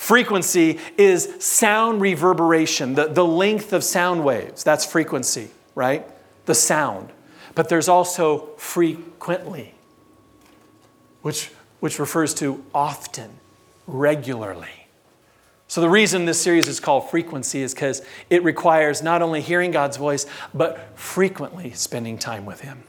Frequency 0.00 0.78
is 0.96 1.28
sound 1.40 2.00
reverberation, 2.00 2.94
the, 2.94 3.08
the 3.08 3.24
length 3.24 3.74
of 3.74 3.84
sound 3.84 4.24
waves. 4.24 4.64
That's 4.64 4.86
frequency, 4.86 5.50
right? 5.74 6.06
The 6.46 6.54
sound. 6.54 7.10
But 7.54 7.68
there's 7.68 7.86
also 7.86 8.46
frequently, 8.56 9.74
which, 11.20 11.50
which 11.80 11.98
refers 11.98 12.32
to 12.36 12.64
often, 12.74 13.30
regularly. 13.86 14.86
So, 15.68 15.82
the 15.82 15.90
reason 15.90 16.24
this 16.24 16.40
series 16.40 16.66
is 16.66 16.80
called 16.80 17.10
Frequency 17.10 17.60
is 17.60 17.74
because 17.74 18.00
it 18.30 18.42
requires 18.42 19.02
not 19.02 19.20
only 19.20 19.42
hearing 19.42 19.70
God's 19.70 19.98
voice, 19.98 20.24
but 20.54 20.98
frequently 20.98 21.72
spending 21.72 22.16
time 22.16 22.46
with 22.46 22.62
Him. 22.62 22.84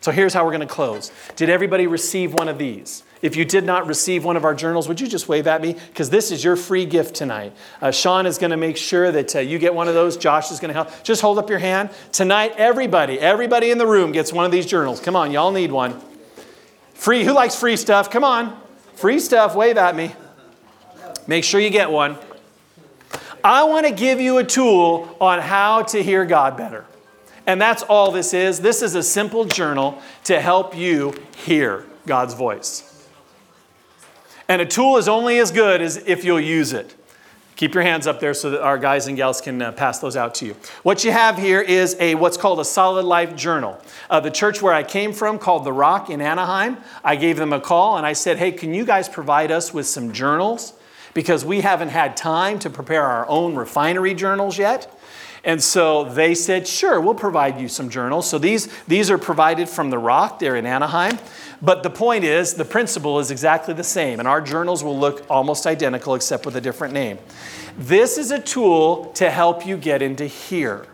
So, 0.00 0.12
here's 0.12 0.32
how 0.32 0.44
we're 0.44 0.52
going 0.52 0.60
to 0.60 0.72
close. 0.72 1.10
Did 1.34 1.50
everybody 1.50 1.88
receive 1.88 2.34
one 2.34 2.48
of 2.48 2.56
these? 2.56 3.02
If 3.22 3.34
you 3.34 3.44
did 3.44 3.64
not 3.64 3.86
receive 3.86 4.24
one 4.24 4.36
of 4.36 4.44
our 4.44 4.54
journals, 4.54 4.88
would 4.88 5.00
you 5.00 5.06
just 5.06 5.28
wave 5.28 5.46
at 5.46 5.62
me? 5.62 5.72
Because 5.72 6.10
this 6.10 6.30
is 6.30 6.44
your 6.44 6.54
free 6.54 6.84
gift 6.84 7.14
tonight. 7.14 7.54
Uh, 7.80 7.90
Sean 7.90 8.26
is 8.26 8.36
going 8.36 8.50
to 8.50 8.56
make 8.56 8.76
sure 8.76 9.10
that 9.10 9.34
uh, 9.34 9.38
you 9.38 9.58
get 9.58 9.74
one 9.74 9.88
of 9.88 9.94
those. 9.94 10.16
Josh 10.16 10.50
is 10.50 10.60
going 10.60 10.68
to 10.68 10.74
help. 10.74 10.90
Just 11.02 11.22
hold 11.22 11.38
up 11.38 11.48
your 11.48 11.58
hand. 11.58 11.90
Tonight, 12.12 12.54
everybody, 12.58 13.18
everybody 13.18 13.70
in 13.70 13.78
the 13.78 13.86
room 13.86 14.12
gets 14.12 14.32
one 14.32 14.44
of 14.44 14.52
these 14.52 14.66
journals. 14.66 15.00
Come 15.00 15.16
on, 15.16 15.30
y'all 15.32 15.50
need 15.50 15.72
one. 15.72 16.00
Free. 16.94 17.24
Who 17.24 17.32
likes 17.32 17.58
free 17.58 17.76
stuff? 17.76 18.10
Come 18.10 18.24
on. 18.24 18.58
Free 18.94 19.18
stuff. 19.18 19.54
Wave 19.54 19.78
at 19.78 19.96
me. 19.96 20.14
Make 21.26 21.44
sure 21.44 21.60
you 21.60 21.70
get 21.70 21.90
one. 21.90 22.16
I 23.42 23.64
want 23.64 23.86
to 23.86 23.92
give 23.92 24.20
you 24.20 24.38
a 24.38 24.44
tool 24.44 25.16
on 25.20 25.40
how 25.40 25.82
to 25.84 26.02
hear 26.02 26.24
God 26.24 26.56
better. 26.56 26.84
And 27.46 27.60
that's 27.60 27.82
all 27.84 28.10
this 28.10 28.34
is. 28.34 28.60
This 28.60 28.82
is 28.82 28.94
a 28.94 29.02
simple 29.02 29.44
journal 29.44 30.00
to 30.24 30.40
help 30.40 30.76
you 30.76 31.14
hear 31.36 31.86
God's 32.06 32.34
voice. 32.34 32.95
And 34.48 34.62
a 34.62 34.66
tool 34.66 34.96
is 34.96 35.08
only 35.08 35.38
as 35.38 35.50
good 35.50 35.82
as 35.82 35.96
if 35.96 36.24
you'll 36.24 36.40
use 36.40 36.72
it. 36.72 36.94
Keep 37.56 37.72
your 37.72 37.82
hands 37.82 38.06
up 38.06 38.20
there 38.20 38.34
so 38.34 38.50
that 38.50 38.62
our 38.62 38.76
guys 38.76 39.06
and 39.06 39.16
gals 39.16 39.40
can 39.40 39.62
uh, 39.62 39.72
pass 39.72 39.98
those 39.98 40.14
out 40.14 40.34
to 40.36 40.46
you. 40.46 40.54
What 40.82 41.04
you 41.04 41.10
have 41.10 41.38
here 41.38 41.62
is 41.62 41.96
a 41.98 42.14
what's 42.14 42.36
called 42.36 42.60
a 42.60 42.64
solid 42.66 43.06
life 43.06 43.34
journal. 43.34 43.80
Uh, 44.10 44.20
the 44.20 44.30
church 44.30 44.60
where 44.60 44.74
I 44.74 44.82
came 44.82 45.14
from, 45.14 45.38
called 45.38 45.64
The 45.64 45.72
Rock 45.72 46.10
in 46.10 46.20
Anaheim, 46.20 46.76
I 47.02 47.16
gave 47.16 47.38
them 47.38 47.54
a 47.54 47.60
call 47.60 47.96
and 47.96 48.04
I 48.04 48.12
said, 48.12 48.36
"Hey, 48.36 48.52
can 48.52 48.74
you 48.74 48.84
guys 48.84 49.08
provide 49.08 49.50
us 49.50 49.72
with 49.72 49.86
some 49.86 50.12
journals?" 50.12 50.74
Because 51.14 51.46
we 51.46 51.62
haven't 51.62 51.88
had 51.88 52.14
time 52.14 52.58
to 52.58 52.68
prepare 52.68 53.04
our 53.04 53.26
own 53.26 53.54
refinery 53.54 54.12
journals 54.12 54.58
yet. 54.58 54.94
And 55.46 55.62
so 55.62 56.02
they 56.02 56.34
said, 56.34 56.66
sure, 56.66 57.00
we'll 57.00 57.14
provide 57.14 57.60
you 57.60 57.68
some 57.68 57.88
journals. 57.88 58.28
So 58.28 58.36
these, 58.36 58.68
these 58.88 59.12
are 59.12 59.16
provided 59.16 59.68
from 59.68 59.90
The 59.90 59.98
Rock 59.98 60.40
there 60.40 60.56
in 60.56 60.66
Anaheim. 60.66 61.20
But 61.62 61.84
the 61.84 61.88
point 61.88 62.24
is, 62.24 62.54
the 62.54 62.64
principle 62.64 63.20
is 63.20 63.30
exactly 63.30 63.72
the 63.72 63.84
same, 63.84 64.18
and 64.18 64.26
our 64.26 64.40
journals 64.40 64.82
will 64.82 64.98
look 64.98 65.24
almost 65.30 65.64
identical 65.64 66.16
except 66.16 66.46
with 66.46 66.56
a 66.56 66.60
different 66.60 66.92
name. 66.92 67.18
This 67.78 68.18
is 68.18 68.32
a 68.32 68.40
tool 68.40 69.06
to 69.14 69.30
help 69.30 69.64
you 69.64 69.76
get 69.76 70.02
into 70.02 70.26
here. 70.26 70.88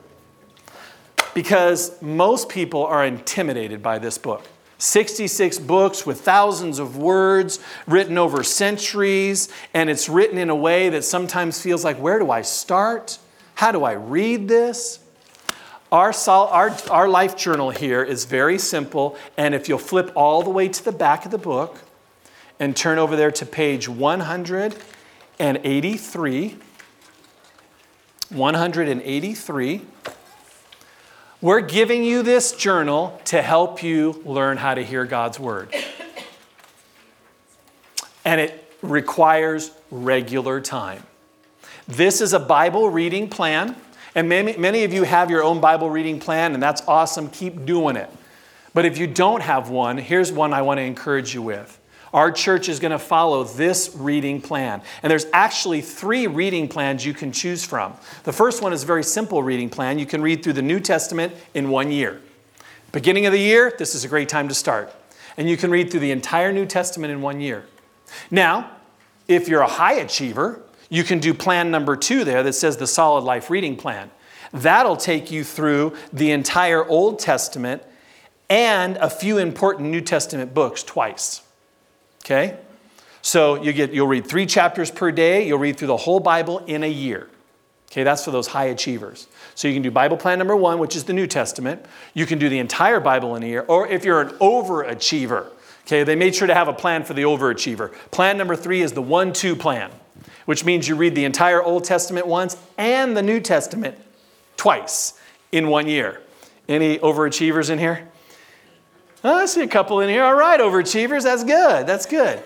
Because 1.33 2.01
most 2.03 2.51
people 2.51 2.85
are 2.85 3.07
intimidated 3.07 3.83
by 3.83 3.99
this 3.99 4.19
book. 4.19 4.47
66 4.77 5.61
books 5.61 6.05
with 6.05 6.21
thousands 6.21 6.79
of 6.79 6.99
words 6.99 7.59
written 7.87 8.19
over 8.19 8.43
centuries, 8.43 9.49
and 9.73 9.89
it's 9.89 10.11
written 10.11 10.37
in 10.37 10.51
a 10.51 10.55
way 10.55 10.91
that 10.91 11.05
sometimes 11.05 11.59
feels 11.59 11.85
like, 11.85 11.97
where 11.97 12.19
do 12.19 12.31
I 12.31 12.43
start? 12.43 13.19
How 13.55 13.73
do 13.73 13.85
I 13.85 13.93
read 13.93 14.49
this? 14.49 14.99
Our, 15.93 16.13
our, 16.27 16.77
our 16.91 17.09
life 17.09 17.37
journal 17.37 17.71
here 17.71 18.03
is 18.03 18.25
very 18.25 18.59
simple, 18.59 19.17
and 19.37 19.55
if 19.55 19.69
you'll 19.69 19.79
flip 19.79 20.11
all 20.15 20.43
the 20.43 20.51
way 20.51 20.69
to 20.69 20.85
the 20.85 20.91
back 20.91 21.25
of 21.27 21.31
the 21.31 21.39
book 21.39 21.79
and 22.59 22.75
turn 22.75 22.99
over 22.99 23.15
there 23.15 23.31
to 23.33 23.45
page 23.45 23.91
183, 23.91 26.57
183, 28.31 29.83
we're 31.43 31.61
giving 31.61 32.05
you 32.05 32.23
this 32.23 32.53
journal 32.53 33.21
to 33.27 33.43
help 33.43 33.83
you 33.83 34.23
learn 34.25 34.57
how 34.57 34.73
to 34.75 34.83
hear 34.83 35.05
God's 35.05 35.39
word. 35.39 35.75
And 38.25 38.41
it 38.41 38.75
requires 38.81 39.73
regular 39.91 40.61
time. 40.61 41.03
This 41.89 42.21
is 42.21 42.33
a 42.33 42.39
Bible 42.39 42.91
reading 42.91 43.29
plan, 43.29 43.77
and 44.15 44.29
many, 44.29 44.57
many 44.57 44.85
of 44.85 44.93
you 44.93 45.03
have 45.03 45.31
your 45.31 45.43
own 45.43 45.61
Bible 45.61 45.91
reading 45.91 46.21
plan, 46.21 46.55
and 46.55 46.63
that's 46.63 46.83
awesome. 46.87 47.29
Keep 47.31 47.65
doing 47.65 47.97
it. 47.97 48.11
But 48.75 48.85
if 48.85 48.99
you 48.99 49.07
don't 49.07 49.43
have 49.43 49.69
one, 49.69 49.99
here's 49.99 50.33
one 50.33 50.53
I 50.53 50.63
want 50.63 50.79
to 50.79 50.83
encourage 50.83 51.35
you 51.35 51.43
with. 51.43 51.79
Our 52.13 52.31
church 52.31 52.69
is 52.69 52.79
going 52.79 52.93
to 52.93 52.99
follow 52.99 53.45
this 53.45 53.95
reading 53.95 54.41
plan. 54.41 54.83
And 55.03 55.11
there's 55.11 55.27
actually 55.33 55.81
three 55.81 56.27
reading 56.27 56.69
plans 56.69 57.07
you 57.07 57.15
can 57.15 57.33
choose 57.33 57.65
from. 57.65 57.95
The 58.25 58.33
first 58.33 58.63
one 58.63 58.73
is 58.73 58.83
a 58.83 58.87
very 58.87 59.03
simple 59.03 59.43
reading 59.43 59.71
plan. 59.71 59.99
You 59.99 60.05
can 60.05 60.21
read 60.21 60.43
through 60.45 60.53
the 60.53 60.63
New 60.63 60.79
Testament 60.79 61.33
in 61.55 61.71
one 61.71 61.91
year. 61.91 62.21
Beginning 62.93 63.25
of 63.25 63.33
the 63.33 63.41
year, 63.41 63.75
this 63.79 63.95
is 63.95 64.05
a 64.05 64.09
great 64.09 64.29
time 64.29 64.49
to 64.49 64.55
start. 64.55 64.95
And 65.39 65.49
you 65.49 65.57
can 65.57 65.71
read 65.71 65.91
through 65.91 66.01
the 66.01 66.11
entire 66.11 66.53
New 66.53 66.67
Testament 66.67 67.11
in 67.11 67.23
one 67.23 67.41
year. 67.41 67.65
Now, 68.31 68.71
if 69.27 69.49
you're 69.49 69.63
a 69.63 69.67
high 69.67 69.95
achiever, 69.95 70.61
you 70.93 71.03
can 71.05 71.21
do 71.21 71.33
plan 71.33 71.71
number 71.71 71.97
two 71.97 72.23
there 72.23 72.43
that 72.43 72.53
says 72.53 72.77
the 72.77 72.87
solid 72.87 73.25
life 73.25 73.49
reading 73.49 73.77
plan. 73.77 74.11
That'll 74.53 74.99
take 74.99 75.31
you 75.31 75.43
through 75.43 75.95
the 76.13 76.33
entire 76.33 76.87
Old 76.87 77.19
Testament 77.19 77.83
and 78.51 78.99
a 78.99 79.09
few 79.09 79.39
important 79.39 79.89
New 79.89 80.03
Testament 80.03 80.53
books 80.53 80.83
twice. 80.83 81.41
Okay? 82.23 82.59
So 83.23 83.63
you 83.63 83.73
get 83.73 83.95
you'll 83.95 84.07
read 84.07 84.27
3 84.27 84.45
chapters 84.45 84.91
per 84.91 85.11
day, 85.11 85.47
you'll 85.47 85.59
read 85.59 85.79
through 85.79 85.89
the 85.89 85.97
whole 85.97 86.21
Bible 86.21 86.59
in 86.67 86.85
a 86.85 86.91
year. 86.91 87.31
Okay, 87.91 88.03
that's 88.03 88.23
for 88.23 88.31
those 88.31 88.49
high 88.49 88.67
achievers. 88.67 89.29
So 89.55 89.69
you 89.69 89.75
can 89.75 89.83
do 89.83 89.91
Bible 89.91 90.19
plan 90.19 90.39
number 90.39 90.55
1, 90.55 90.79
which 90.79 90.95
is 90.95 91.05
the 91.05 91.15
New 91.15 91.27
Testament. 91.27 91.87
You 92.13 92.27
can 92.27 92.39
do 92.39 92.51
the 92.51 92.59
entire 92.59 93.01
Bible 93.01 93.35
in 93.35 93.43
a 93.43 93.47
year 93.47 93.63
or 93.63 93.89
if 93.89 94.05
you're 94.05 94.21
an 94.21 94.35
overachiever, 94.41 95.47
okay, 95.87 96.05
they 96.05 96.17
made 96.17 96.35
sure 96.35 96.47
to 96.47 96.55
have 96.55 96.69
a 96.69 96.75
plan 96.75 97.03
for 97.03 97.15
the 97.15 97.23
overachiever. 97.23 97.95
Plan 98.11 98.37
number 98.37 98.57
3 98.57 98.83
is 98.83 98.93
the 98.93 99.03
1-2 99.03 99.59
plan 99.59 99.91
which 100.45 100.65
means 100.65 100.89
you 100.89 100.97
read 100.97 101.15
the 101.15 101.25
entire 101.25 101.63
Old 101.63 101.85
Testament 101.85 102.27
once 102.27 102.57
and 102.79 103.17
the 103.17 103.23
New 103.23 103.41
Testament 103.41 103.99
twice 104.57 105.15
in 105.51 105.69
one 105.69 105.89
year. 105.89 106.21
Any 106.69 106.99
overachievers 106.99 107.71
in 107.71 107.79
here? 107.79 108.09
Oh, 109.25 109.35
I 109.35 109.47
see 109.47 109.63
a 109.63 109.69
couple 109.69 110.01
in 110.01 110.09
here. 110.09 110.25
All 110.25 110.35
right, 110.35 110.59
overachievers, 110.59 111.23
that's 111.23 111.45
good. 111.45 111.87
That's 111.87 112.07
good. 112.07 112.43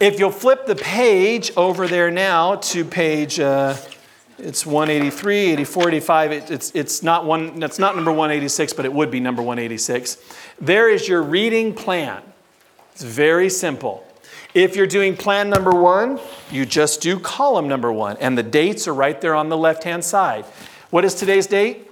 If 0.00 0.18
you'll 0.18 0.30
flip 0.30 0.66
the 0.66 0.76
page 0.76 1.50
over 1.56 1.88
there 1.88 2.10
now 2.10 2.56
to 2.56 2.84
page, 2.84 3.40
uh, 3.40 3.76
it's 4.38 4.64
183, 4.64 5.52
84, 5.52 5.88
85. 5.88 6.32
It, 6.32 6.50
it's, 6.50 6.70
it's 6.74 7.02
not 7.02 7.26
one. 7.26 7.58
That's 7.58 7.78
not 7.78 7.96
number 7.96 8.12
186, 8.12 8.72
but 8.74 8.84
it 8.84 8.92
would 8.92 9.10
be 9.10 9.18
number 9.18 9.42
186. 9.42 10.16
There 10.60 10.88
is 10.88 11.08
your 11.08 11.22
reading 11.22 11.74
plan. 11.74 12.22
It's 12.92 13.02
very 13.02 13.50
simple. 13.50 14.06
If 14.58 14.74
you're 14.74 14.88
doing 14.88 15.16
plan 15.16 15.50
number 15.50 15.70
one, 15.70 16.18
you 16.50 16.66
just 16.66 17.00
do 17.00 17.20
column 17.20 17.68
number 17.68 17.92
one, 17.92 18.16
and 18.16 18.36
the 18.36 18.42
dates 18.42 18.88
are 18.88 18.92
right 18.92 19.20
there 19.20 19.36
on 19.36 19.50
the 19.50 19.56
left 19.56 19.84
hand 19.84 20.02
side. 20.02 20.44
What 20.90 21.04
is 21.04 21.14
today's 21.14 21.46
date? 21.46 21.88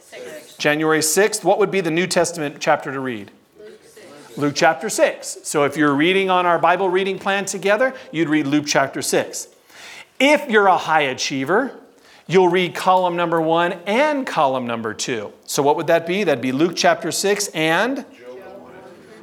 Six. 0.00 0.54
January 0.58 1.00
6th. 1.00 1.42
What 1.42 1.58
would 1.58 1.72
be 1.72 1.80
the 1.80 1.90
New 1.90 2.06
Testament 2.06 2.58
chapter 2.60 2.92
to 2.92 3.00
read? 3.00 3.32
Luke, 3.58 3.80
Luke 4.36 4.54
chapter 4.54 4.88
6. 4.88 5.38
So 5.42 5.64
if 5.64 5.76
you're 5.76 5.92
reading 5.92 6.30
on 6.30 6.46
our 6.46 6.60
Bible 6.60 6.88
reading 6.88 7.18
plan 7.18 7.46
together, 7.46 7.92
you'd 8.12 8.28
read 8.28 8.46
Luke 8.46 8.66
chapter 8.68 9.02
6. 9.02 9.48
If 10.20 10.48
you're 10.48 10.68
a 10.68 10.78
high 10.78 11.00
achiever, 11.02 11.80
you'll 12.28 12.48
read 12.48 12.76
column 12.76 13.16
number 13.16 13.40
one 13.40 13.72
and 13.86 14.24
column 14.24 14.68
number 14.68 14.94
two. 14.94 15.32
So 15.46 15.64
what 15.64 15.74
would 15.74 15.88
that 15.88 16.06
be? 16.06 16.22
That'd 16.22 16.42
be 16.42 16.52
Luke 16.52 16.74
chapter 16.76 17.10
6 17.10 17.48
and 17.48 18.04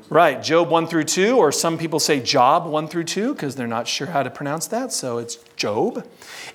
Right, 0.09 0.41
Job 0.43 0.69
1 0.69 0.85
through 0.85 1.05
2, 1.05 1.35
or 1.35 1.51
some 1.51 1.79
people 1.79 1.99
say 1.99 2.19
Job 2.19 2.67
1 2.67 2.87
through 2.87 3.05
2 3.05 3.33
because 3.33 3.55
they're 3.55 3.65
not 3.65 3.87
sure 3.87 4.05
how 4.05 4.21
to 4.21 4.29
pronounce 4.29 4.67
that, 4.67 4.93
so 4.93 5.17
it's 5.17 5.37
Job. 5.55 6.05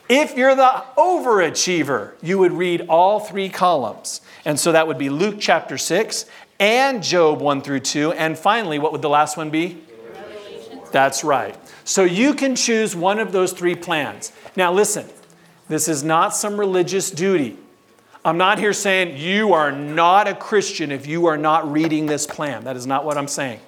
If 0.08 0.36
you're 0.36 0.54
the 0.54 0.84
overachiever, 0.96 2.12
you 2.22 2.38
would 2.38 2.52
read 2.52 2.86
all 2.88 3.18
three 3.18 3.48
columns. 3.48 4.20
And 4.44 4.58
so 4.58 4.70
that 4.70 4.86
would 4.86 4.98
be 4.98 5.10
Luke 5.10 5.36
chapter 5.40 5.78
6 5.78 6.26
and 6.60 7.02
Job 7.02 7.40
1 7.40 7.62
through 7.62 7.80
2. 7.80 8.12
And 8.12 8.38
finally, 8.38 8.78
what 8.78 8.92
would 8.92 9.02
the 9.02 9.08
last 9.08 9.36
one 9.36 9.50
be? 9.50 9.82
That's 10.92 11.24
right. 11.24 11.56
So 11.84 12.04
you 12.04 12.34
can 12.34 12.54
choose 12.54 12.94
one 12.94 13.18
of 13.18 13.32
those 13.32 13.52
three 13.52 13.74
plans. 13.74 14.32
Now, 14.54 14.72
listen, 14.72 15.08
this 15.68 15.88
is 15.88 16.04
not 16.04 16.36
some 16.36 16.58
religious 16.58 17.10
duty. 17.10 17.58
I'm 18.24 18.36
not 18.36 18.58
here 18.58 18.72
saying 18.72 19.16
you 19.16 19.54
are 19.54 19.72
not 19.72 20.28
a 20.28 20.34
Christian 20.34 20.92
if 20.92 21.06
you 21.06 21.26
are 21.26 21.38
not 21.38 21.70
reading 21.70 22.06
this 22.06 22.26
plan. 22.26 22.64
That 22.64 22.76
is 22.76 22.86
not 22.86 23.04
what 23.04 23.16
I'm 23.16 23.28
saying. 23.28 23.60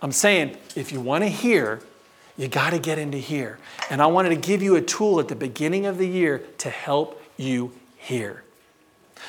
I'm 0.00 0.12
saying 0.12 0.56
if 0.76 0.92
you 0.92 1.00
want 1.00 1.24
to 1.24 1.28
hear, 1.28 1.80
You 2.40 2.48
got 2.48 2.70
to 2.70 2.78
get 2.78 2.98
into 2.98 3.18
here. 3.18 3.58
And 3.90 4.00
I 4.00 4.06
wanted 4.06 4.30
to 4.30 4.36
give 4.36 4.62
you 4.62 4.76
a 4.76 4.80
tool 4.80 5.20
at 5.20 5.28
the 5.28 5.36
beginning 5.36 5.84
of 5.84 5.98
the 5.98 6.06
year 6.06 6.42
to 6.58 6.70
help 6.70 7.22
you 7.36 7.72
hear. 7.98 8.42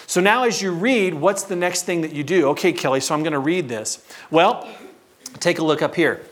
So 0.07 0.21
now, 0.21 0.45
as 0.45 0.61
you 0.61 0.71
read, 0.71 1.13
what's 1.13 1.43
the 1.43 1.57
next 1.57 1.83
thing 1.83 1.99
that 2.01 2.13
you 2.13 2.23
do? 2.23 2.47
Okay, 2.51 2.71
Kelly, 2.71 3.01
so 3.01 3.13
I'm 3.13 3.21
going 3.21 3.33
to 3.33 3.39
read 3.39 3.67
this. 3.67 4.01
Well, 4.29 4.65
take 5.41 5.59
a 5.59 5.63
look 5.63 5.81
up 5.81 5.93
here. 5.93 6.23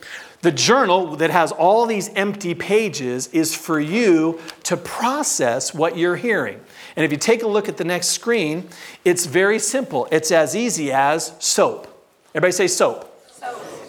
The 0.42 0.54
journal 0.54 1.18
that 1.18 1.32
has 1.32 1.52
all 1.52 1.86
these 1.86 2.08
empty 2.13 2.56
pages 2.56 3.28
is 3.28 3.54
for 3.54 3.82
you 3.82 4.39
to 4.63 4.78
process 4.78 5.74
what 5.74 5.98
you're 5.98 6.15
hearing. 6.15 6.62
And 7.00 7.06
if 7.06 7.14
you 7.14 7.18
take 7.18 7.44
a 7.44 7.48
look 7.48 7.70
at 7.70 7.78
the 7.78 7.86
next 7.86 8.08
screen, 8.08 8.68
it's 9.06 9.26
very 9.26 9.58
simple. 9.58 10.06
It's 10.12 10.34
as 10.34 10.54
easy 10.54 10.92
as 10.92 11.32
soap. 11.40 11.88
Everybody 12.36 12.52
say 12.52 12.68
soap. 12.68 13.10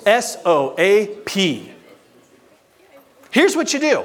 S 0.06 0.36
O 0.44 0.76
A 0.78 1.08
P. 1.26 1.72
Here's 3.32 3.56
what 3.56 3.74
you 3.74 3.80
do 3.80 4.04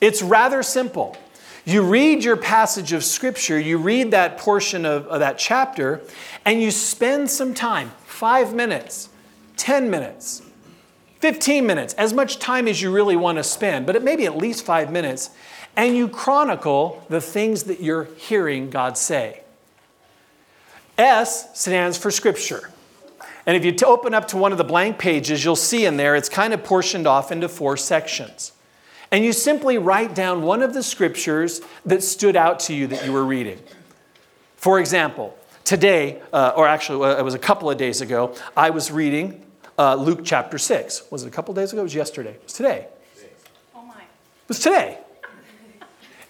it's 0.00 0.22
rather 0.22 0.62
simple. 0.62 1.16
You 1.64 1.82
read 1.82 2.22
your 2.22 2.36
passage 2.36 2.92
of 2.92 3.02
scripture, 3.02 3.58
you 3.58 3.78
read 3.78 4.12
that 4.12 4.38
portion 4.38 4.86
of, 4.86 5.08
of, 5.08 5.18
that 5.18 5.38
chapter, 5.38 6.00
and 6.44 6.62
you 6.62 6.70
spend 6.70 7.28
some 7.28 7.52
time 7.52 7.90
five 8.04 8.54
minutes, 8.54 9.08
10 9.56 9.90
minutes, 9.90 10.42
15 11.18 11.66
minutes, 11.66 11.94
as 11.94 12.12
much 12.12 12.38
time 12.38 12.68
as 12.68 12.80
you 12.80 12.92
really 12.92 13.16
want 13.16 13.38
to 13.38 13.42
spend, 13.42 13.86
but 13.86 13.96
it 13.96 14.04
may 14.04 14.14
be 14.14 14.24
at 14.24 14.36
least 14.36 14.64
five 14.64 14.92
minutes, 14.92 15.30
and 15.76 15.96
you 15.96 16.08
chronicle 16.08 17.04
the 17.08 17.20
things 17.20 17.64
that 17.64 17.80
you're 17.80 18.04
hearing 18.16 18.70
God 18.70 18.96
say. 18.96 19.42
S 20.98 21.60
stands 21.60 21.98
for 21.98 22.10
scripture. 22.10 22.70
And 23.44 23.56
if 23.56 23.64
you 23.64 23.86
open 23.86 24.14
up 24.14 24.28
to 24.28 24.36
one 24.36 24.50
of 24.50 24.58
the 24.58 24.64
blank 24.64 24.98
pages, 24.98 25.44
you'll 25.44 25.54
see 25.54 25.84
in 25.84 25.96
there 25.96 26.16
it's 26.16 26.28
kind 26.28 26.52
of 26.52 26.64
portioned 26.64 27.06
off 27.06 27.30
into 27.30 27.48
four 27.48 27.76
sections. 27.76 28.52
And 29.12 29.24
you 29.24 29.32
simply 29.32 29.78
write 29.78 30.14
down 30.14 30.42
one 30.42 30.62
of 30.62 30.74
the 30.74 30.82
scriptures 30.82 31.60
that 31.84 32.02
stood 32.02 32.34
out 32.34 32.58
to 32.60 32.74
you 32.74 32.88
that 32.88 33.04
you 33.04 33.12
were 33.12 33.24
reading. 33.24 33.60
For 34.56 34.80
example, 34.80 35.38
today, 35.62 36.20
uh, 36.32 36.54
or 36.56 36.66
actually, 36.66 37.06
uh, 37.06 37.18
it 37.18 37.22
was 37.22 37.34
a 37.34 37.38
couple 37.38 37.70
of 37.70 37.78
days 37.78 38.00
ago, 38.00 38.34
I 38.56 38.70
was 38.70 38.90
reading 38.90 39.44
uh, 39.78 39.94
Luke 39.94 40.20
chapter 40.24 40.58
6. 40.58 41.04
Was 41.12 41.22
it 41.22 41.28
a 41.28 41.30
couple 41.30 41.52
of 41.52 41.56
days 41.56 41.72
ago? 41.72 41.82
It 41.82 41.84
was 41.84 41.94
yesterday. 41.94 42.30
It 42.30 42.42
was 42.42 42.54
today. 42.54 42.88
Oh 43.76 43.82
my. 43.82 44.00
It 44.00 44.48
was 44.48 44.58
today. 44.58 44.98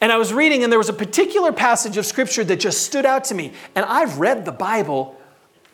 And 0.07 0.13
I 0.13 0.19
was 0.19 0.33
reading, 0.33 0.63
and 0.63 0.71
there 0.71 0.79
was 0.79 0.89
a 0.89 0.93
particular 0.93 1.51
passage 1.51 1.97
of 1.97 2.07
scripture 2.07 2.45
that 2.45 2.61
just 2.61 2.83
stood 2.85 3.05
out 3.05 3.25
to 3.25 3.35
me. 3.35 3.51
And 3.75 3.85
I've 3.85 4.19
read 4.19 4.45
the 4.45 4.53
Bible 4.53 5.21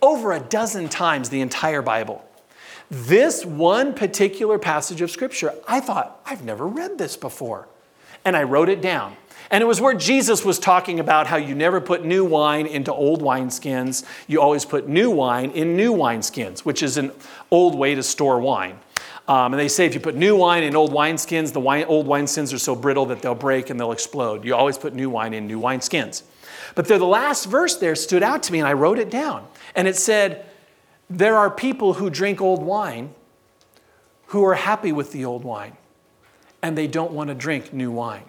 over 0.01 0.33
a 0.33 0.41
dozen 0.41 0.89
times, 0.89 1.29
the 1.29 1.43
entire 1.43 1.83
Bible. 1.83 2.25
This 2.91 3.45
one 3.45 3.93
particular 3.93 4.59
passage 4.59 5.03
of 5.03 5.11
scripture, 5.11 5.53
I 5.69 5.81
thought, 5.81 6.19
I've 6.25 6.45
never 6.45 6.67
read 6.67 6.97
this 6.97 7.15
before. 7.15 7.69
And 8.25 8.35
I 8.35 8.45
wrote 8.45 8.71
it 8.71 8.81
down. 8.81 9.19
And 9.51 9.61
it 9.63 9.67
was 9.67 9.83
where 9.83 9.93
Jesus 9.93 10.47
was 10.47 10.59
talking 10.59 10.99
about 10.99 11.27
how 11.27 11.37
you 11.37 11.55
never 11.55 11.79
put 11.79 12.03
new 12.03 12.25
wine 12.25 12.65
into 12.67 12.91
old 12.91 13.21
wineskins. 13.21 14.03
You 14.29 14.41
always 14.41 14.65
put 14.65 14.89
new 14.89 15.11
wine 15.11 15.51
in 15.51 15.77
new 15.77 15.93
wineskins, 15.93 16.61
which 16.61 16.83
is 16.83 16.97
an 16.97 17.13
old 17.51 17.75
way 17.75 17.95
to 17.95 18.03
store 18.03 18.41
wine. 18.41 18.79
Um, 19.29 19.53
and 19.53 19.61
they 19.61 19.69
say 19.69 19.87
if 19.87 19.95
you 19.95 20.01
put 20.01 20.17
new 20.17 20.37
wine 20.37 20.65
in 20.65 20.75
old 20.75 20.93
wineskins, 20.93 21.53
the 21.53 21.61
wine, 21.61 21.85
old 21.85 22.07
wineskins 22.07 22.53
are 22.53 22.59
so 22.59 22.75
brittle 22.75 23.07
that 23.07 23.23
they'll 23.23 23.35
break 23.35 23.71
and 23.71 23.79
they'll 23.79 23.93
explode. 23.93 24.45
You 24.45 24.55
always 24.55 24.77
put 24.77 24.95
new 24.95 25.11
wine 25.11 25.33
in 25.33 25.47
new 25.47 25.61
wineskins. 25.61 26.23
But 26.75 26.89
the 26.89 26.99
last 26.99 27.47
verse 27.47 27.77
there 27.77 27.95
stood 27.95 28.23
out 28.23 28.43
to 28.45 28.53
me, 28.53 28.59
and 28.59 28.69
I 28.69 28.73
wrote 28.73 28.99
it 28.99 29.11
down. 29.11 29.47
And 29.75 29.87
it 29.87 29.97
said, 29.97 30.47
there 31.09 31.37
are 31.37 31.51
people 31.51 31.95
who 31.95 32.11
drink 32.11 32.41
old 32.41 32.63
wine 32.63 33.15
who 34.27 34.45
are 34.45 34.55
happy 34.55 34.93
with 34.93 35.13
the 35.13 35.25
old 35.25 35.45
wine 35.45 35.77
and 36.63 36.79
they 36.79 36.87
don't 36.87 37.13
want 37.13 37.29
to 37.29 37.35
drink 37.35 37.73
new 37.73 37.91
wine. 37.91 38.25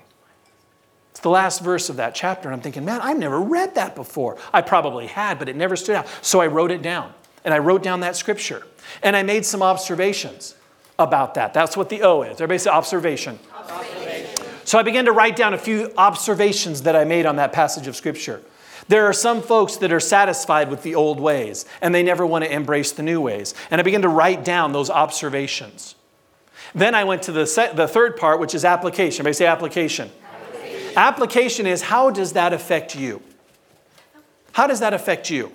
It's 1.11 1.19
the 1.19 1.29
last 1.29 1.61
verse 1.61 1.89
of 1.89 1.97
that 1.97 2.15
chapter, 2.15 2.49
and 2.49 2.55
I'm 2.55 2.61
thinking, 2.61 2.83
man, 2.83 2.99
I've 2.99 3.19
never 3.19 3.39
read 3.39 3.75
that 3.75 3.95
before. 3.95 4.37
I 4.51 4.61
probably 4.61 5.05
had, 5.05 5.37
but 5.37 5.47
it 5.47 5.55
never 5.55 5.75
stood 5.75 5.95
out. 5.95 6.07
So 6.23 6.41
I 6.41 6.47
wrote 6.47 6.71
it 6.71 6.81
down, 6.81 7.13
and 7.45 7.53
I 7.53 7.59
wrote 7.59 7.83
down 7.83 7.99
that 7.99 8.15
scripture, 8.15 8.65
and 9.03 9.15
I 9.15 9.21
made 9.21 9.45
some 9.45 9.61
observations 9.61 10.55
about 10.99 11.35
that. 11.35 11.53
That's 11.53 11.75
what 11.75 11.89
the 11.89 12.03
O 12.03 12.21
is. 12.23 12.33
Everybody 12.33 12.59
say 12.59 12.69
observation. 12.69 13.39
observation. 13.53 14.45
So 14.65 14.79
I 14.79 14.83
began 14.83 15.05
to 15.05 15.11
write 15.11 15.35
down 15.35 15.53
a 15.53 15.57
few 15.57 15.91
observations 15.97 16.83
that 16.83 16.95
I 16.95 17.03
made 17.03 17.25
on 17.25 17.35
that 17.35 17.51
passage 17.51 17.87
of 17.87 17.95
scripture. 17.95 18.41
There 18.87 19.05
are 19.05 19.13
some 19.13 19.41
folks 19.41 19.77
that 19.77 19.91
are 19.91 19.99
satisfied 19.99 20.69
with 20.69 20.83
the 20.83 20.95
old 20.95 21.19
ways 21.19 21.65
and 21.81 21.93
they 21.93 22.03
never 22.03 22.25
want 22.25 22.43
to 22.43 22.51
embrace 22.51 22.91
the 22.91 23.03
new 23.03 23.21
ways. 23.21 23.53
And 23.71 23.79
I 23.79 23.83
began 23.83 24.01
to 24.01 24.09
write 24.09 24.43
down 24.43 24.73
those 24.73 24.89
observations. 24.89 25.95
Then 26.75 26.95
I 26.95 27.03
went 27.03 27.23
to 27.23 27.31
the, 27.31 27.71
the 27.75 27.87
third 27.87 28.17
part, 28.17 28.39
which 28.39 28.55
is 28.55 28.65
application. 28.65 29.21
Everybody 29.21 29.33
say 29.33 29.45
application. 29.45 30.11
application. 30.33 30.97
Application 30.97 31.67
is 31.67 31.81
how 31.83 32.09
does 32.09 32.33
that 32.33 32.51
affect 32.53 32.95
you? 32.95 33.21
How 34.53 34.67
does 34.67 34.79
that 34.79 34.93
affect 34.93 35.29
you? 35.29 35.51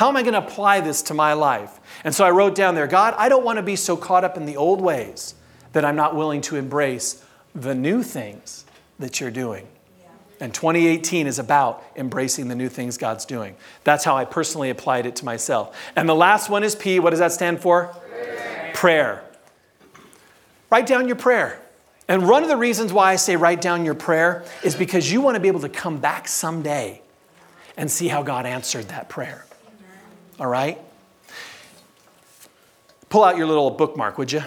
How 0.00 0.08
am 0.08 0.16
I 0.16 0.22
going 0.22 0.32
to 0.32 0.38
apply 0.38 0.80
this 0.80 1.02
to 1.02 1.14
my 1.14 1.34
life? 1.34 1.78
And 2.04 2.14
so 2.14 2.24
I 2.24 2.30
wrote 2.30 2.54
down 2.54 2.74
there 2.74 2.86
God, 2.86 3.12
I 3.18 3.28
don't 3.28 3.44
want 3.44 3.58
to 3.58 3.62
be 3.62 3.76
so 3.76 3.98
caught 3.98 4.24
up 4.24 4.38
in 4.38 4.46
the 4.46 4.56
old 4.56 4.80
ways 4.80 5.34
that 5.74 5.84
I'm 5.84 5.94
not 5.94 6.16
willing 6.16 6.40
to 6.40 6.56
embrace 6.56 7.22
the 7.54 7.74
new 7.74 8.02
things 8.02 8.64
that 8.98 9.20
you're 9.20 9.30
doing. 9.30 9.68
And 10.40 10.54
2018 10.54 11.26
is 11.26 11.38
about 11.38 11.84
embracing 11.96 12.48
the 12.48 12.54
new 12.54 12.70
things 12.70 12.96
God's 12.96 13.26
doing. 13.26 13.56
That's 13.84 14.02
how 14.02 14.16
I 14.16 14.24
personally 14.24 14.70
applied 14.70 15.04
it 15.04 15.16
to 15.16 15.26
myself. 15.26 15.78
And 15.94 16.08
the 16.08 16.14
last 16.14 16.48
one 16.48 16.64
is 16.64 16.74
P. 16.74 16.98
What 16.98 17.10
does 17.10 17.18
that 17.18 17.32
stand 17.32 17.60
for? 17.60 17.94
Prayer. 18.08 18.70
prayer. 18.72 19.24
Write 20.70 20.86
down 20.86 21.08
your 21.08 21.16
prayer. 21.16 21.60
And 22.08 22.26
one 22.26 22.42
of 22.42 22.48
the 22.48 22.56
reasons 22.56 22.90
why 22.90 23.12
I 23.12 23.16
say 23.16 23.36
write 23.36 23.60
down 23.60 23.84
your 23.84 23.94
prayer 23.94 24.46
is 24.62 24.74
because 24.74 25.12
you 25.12 25.20
want 25.20 25.34
to 25.34 25.40
be 25.40 25.48
able 25.48 25.60
to 25.60 25.68
come 25.68 25.98
back 25.98 26.26
someday 26.26 27.02
and 27.76 27.90
see 27.90 28.08
how 28.08 28.22
God 28.22 28.46
answered 28.46 28.88
that 28.88 29.10
prayer. 29.10 29.44
All 30.40 30.46
right? 30.46 30.78
Pull 33.10 33.22
out 33.22 33.36
your 33.36 33.46
little 33.46 33.70
bookmark, 33.70 34.16
would 34.16 34.32
you? 34.32 34.42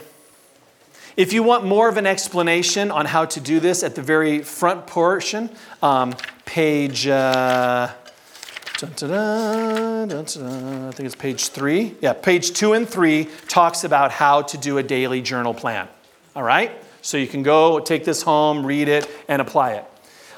If 1.15 1.31
you 1.31 1.43
want 1.43 1.65
more 1.65 1.87
of 1.87 1.97
an 1.97 2.07
explanation 2.07 2.89
on 2.89 3.05
how 3.05 3.25
to 3.25 3.39
do 3.39 3.59
this 3.59 3.83
at 3.83 3.93
the 3.93 4.01
very 4.01 4.41
front 4.41 4.87
portion, 4.87 5.51
um, 5.83 6.15
page, 6.45 7.07
uh, 7.07 7.91
I 8.81 8.87
think 10.91 11.05
it's 11.05 11.15
page 11.15 11.49
three. 11.49 11.95
Yeah, 12.01 12.13
page 12.13 12.53
two 12.53 12.73
and 12.73 12.89
three 12.89 13.29
talks 13.47 13.83
about 13.83 14.11
how 14.11 14.41
to 14.41 14.57
do 14.57 14.79
a 14.79 14.83
daily 14.83 15.21
journal 15.21 15.53
plan. 15.53 15.87
All 16.35 16.41
right? 16.41 16.71
So 17.03 17.17
you 17.17 17.27
can 17.27 17.43
go 17.43 17.79
take 17.79 18.03
this 18.03 18.23
home, 18.23 18.65
read 18.65 18.87
it, 18.87 19.07
and 19.27 19.41
apply 19.41 19.73
it. 19.73 19.85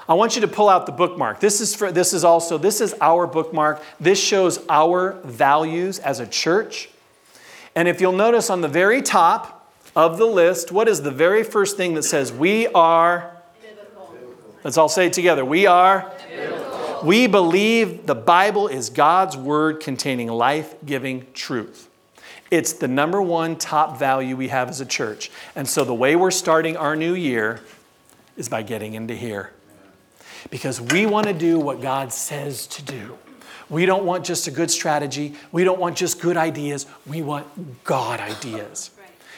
I 0.08 0.14
want 0.14 0.36
you 0.36 0.42
to 0.42 0.48
pull 0.48 0.70
out 0.70 0.86
the 0.86 0.92
bookmark. 0.92 1.40
This 1.40 1.62
is 1.62 1.76
for 1.76 1.92
this 1.92 2.14
is 2.14 2.24
also 2.24 2.58
this 2.58 2.80
is 2.82 2.94
our 3.02 3.26
bookmark. 3.26 3.82
This 4.00 4.22
shows 4.22 4.60
our 4.70 5.14
values 5.24 6.00
as 6.00 6.20
a 6.20 6.28
church. 6.28 6.90
And 7.76 7.88
if 7.88 8.00
you'll 8.00 8.14
notice 8.14 8.50
on 8.50 8.62
the 8.62 8.68
very 8.68 9.02
top, 9.02 9.56
of 9.96 10.18
the 10.18 10.26
list, 10.26 10.72
what 10.72 10.88
is 10.88 11.02
the 11.02 11.12
very 11.12 11.44
first 11.44 11.78
thing 11.78 11.94
that 11.94 12.04
says 12.04 12.32
we 12.32 12.68
are? 12.68 13.32
Biblical. 13.62 14.14
Let's 14.64 14.78
all 14.78 14.90
say 14.90 15.08
it 15.08 15.14
together. 15.14 15.46
We 15.46 15.68
are? 15.68 16.12
Biblical. 16.30 17.02
We 17.06 17.28
believe 17.28 18.06
the 18.06 18.16
Bible 18.16 18.68
is 18.68 18.90
God's 18.90 19.38
word 19.38 19.80
containing 19.80 20.28
life 20.28 20.76
giving 20.86 21.28
truth. 21.34 21.90
It's 22.52 22.74
the 22.74 22.88
number 22.88 23.22
one 23.22 23.56
top 23.56 23.98
value 23.98 24.36
we 24.36 24.50
have 24.50 24.70
as 24.70 24.82
a 24.82 24.86
church. 24.86 25.32
And 25.56 25.68
so 25.68 25.84
the 25.84 25.94
way 25.94 26.16
we're 26.16 26.32
starting 26.32 26.78
our 26.78 26.96
new 26.96 27.14
year 27.14 27.62
is 28.38 28.50
by 28.50 28.64
getting 28.64 28.94
into 28.94 29.16
here. 29.16 29.52
Because 30.50 30.80
we 30.80 31.06
want 31.06 31.28
to 31.28 31.34
do 31.34 31.60
what 31.60 31.82
God 31.82 32.14
says 32.14 32.68
to 32.68 32.84
do. 32.84 33.18
We 33.70 33.86
don't 33.86 34.06
want 34.06 34.26
just 34.26 34.48
a 34.48 34.52
good 34.52 34.70
strategy. 34.70 35.34
We 35.52 35.64
don't 35.64 35.80
want 35.80 35.98
just 35.98 36.22
good 36.22 36.38
ideas. 36.38 36.86
We 37.06 37.22
want 37.22 37.84
God 37.84 38.20
ideas. 38.20 38.92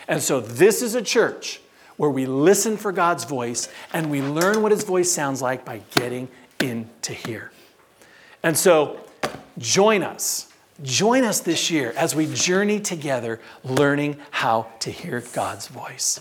And 0.08 0.22
so 0.22 0.40
this 0.40 0.82
is 0.82 0.96
a 0.96 1.02
church 1.02 1.62
where 1.96 2.10
we 2.10 2.26
listen 2.26 2.78
for 2.78 2.92
God's 2.92 3.24
voice 3.24 3.70
and 3.94 4.12
we 4.12 4.22
learn 4.22 4.62
what 4.62 4.72
his 4.72 4.84
voice 4.84 5.12
sounds 5.12 5.42
like 5.42 5.66
by 5.66 5.82
getting 5.92 6.28
into 6.60 7.14
here. 7.14 7.52
And 8.44 8.58
so 8.58 9.00
join 9.58 10.04
us. 10.04 10.52
Join 10.84 11.24
us 11.24 11.40
this 11.40 11.72
year 11.72 11.94
as 11.98 12.16
we 12.16 12.32
journey 12.34 12.80
together 12.80 13.40
learning 13.64 14.18
how 14.30 14.68
to 14.80 14.92
hear 14.92 15.24
God's 15.34 15.68
voice. 15.68 16.20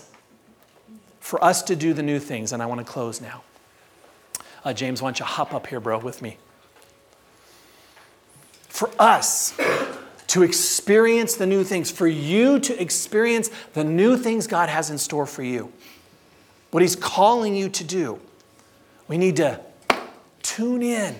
For 1.19 1.43
us 1.43 1.61
to 1.63 1.75
do 1.75 1.93
the 1.93 2.01
new 2.01 2.19
things, 2.19 2.53
and 2.53 2.63
I 2.63 2.65
want 2.65 2.79
to 2.79 2.91
close 2.91 3.21
now. 3.21 3.43
Uh, 4.67 4.73
James, 4.73 5.01
why 5.01 5.07
don't 5.07 5.19
you 5.19 5.23
hop 5.23 5.53
up 5.53 5.65
here, 5.67 5.79
bro, 5.79 5.97
with 5.97 6.21
me? 6.21 6.35
For 8.67 8.91
us 8.99 9.57
to 10.27 10.43
experience 10.43 11.35
the 11.35 11.45
new 11.45 11.63
things, 11.63 11.89
for 11.89 12.05
you 12.05 12.59
to 12.59 12.81
experience 12.81 13.49
the 13.71 13.85
new 13.85 14.17
things 14.17 14.45
God 14.45 14.67
has 14.67 14.89
in 14.89 14.97
store 14.97 15.25
for 15.25 15.41
you, 15.41 15.71
what 16.71 16.81
He's 16.81 16.97
calling 16.97 17.55
you 17.55 17.69
to 17.69 17.83
do. 17.85 18.19
We 19.07 19.17
need 19.17 19.37
to 19.37 19.61
tune 20.43 20.83
in 20.83 21.15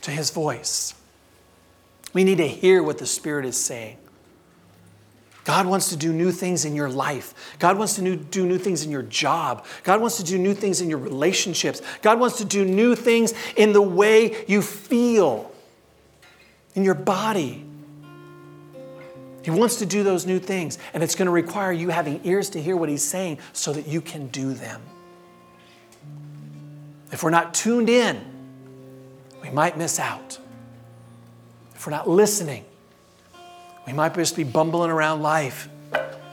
to 0.00 0.10
His 0.10 0.30
voice. 0.30 0.94
We 2.12 2.24
need 2.24 2.38
to 2.38 2.48
hear 2.48 2.82
what 2.82 2.98
the 2.98 3.06
Spirit 3.06 3.44
is 3.44 3.56
saying. 3.56 3.96
God 5.44 5.66
wants 5.66 5.88
to 5.88 5.96
do 5.96 6.12
new 6.12 6.30
things 6.30 6.64
in 6.64 6.74
your 6.74 6.88
life. 6.88 7.56
God 7.58 7.76
wants 7.76 7.94
to 7.96 8.02
new, 8.02 8.16
do 8.16 8.46
new 8.46 8.58
things 8.58 8.84
in 8.84 8.90
your 8.90 9.02
job. 9.02 9.66
God 9.82 10.00
wants 10.00 10.18
to 10.18 10.24
do 10.24 10.38
new 10.38 10.54
things 10.54 10.80
in 10.80 10.88
your 10.88 10.98
relationships. 10.98 11.82
God 12.00 12.20
wants 12.20 12.38
to 12.38 12.44
do 12.44 12.64
new 12.64 12.94
things 12.94 13.34
in 13.56 13.72
the 13.72 13.82
way 13.82 14.44
you 14.46 14.62
feel, 14.62 15.50
in 16.74 16.84
your 16.84 16.94
body. 16.94 17.64
He 19.42 19.50
wants 19.50 19.76
to 19.76 19.86
do 19.86 20.04
those 20.04 20.26
new 20.26 20.38
things, 20.38 20.78
and 20.94 21.02
it's 21.02 21.16
going 21.16 21.26
to 21.26 21.32
require 21.32 21.72
you 21.72 21.88
having 21.88 22.20
ears 22.22 22.50
to 22.50 22.62
hear 22.62 22.76
what 22.76 22.88
He's 22.88 23.02
saying 23.02 23.38
so 23.52 23.72
that 23.72 23.88
you 23.88 24.00
can 24.00 24.28
do 24.28 24.54
them. 24.54 24.80
If 27.10 27.24
we're 27.24 27.30
not 27.30 27.52
tuned 27.52 27.90
in, 27.90 28.24
we 29.42 29.50
might 29.50 29.76
miss 29.76 29.98
out. 29.98 30.38
If 31.74 31.84
we're 31.84 31.90
not 31.90 32.08
listening, 32.08 32.64
we 33.86 33.92
might 33.92 34.14
just 34.14 34.36
be 34.36 34.44
bumbling 34.44 34.90
around 34.90 35.22
life, 35.22 35.68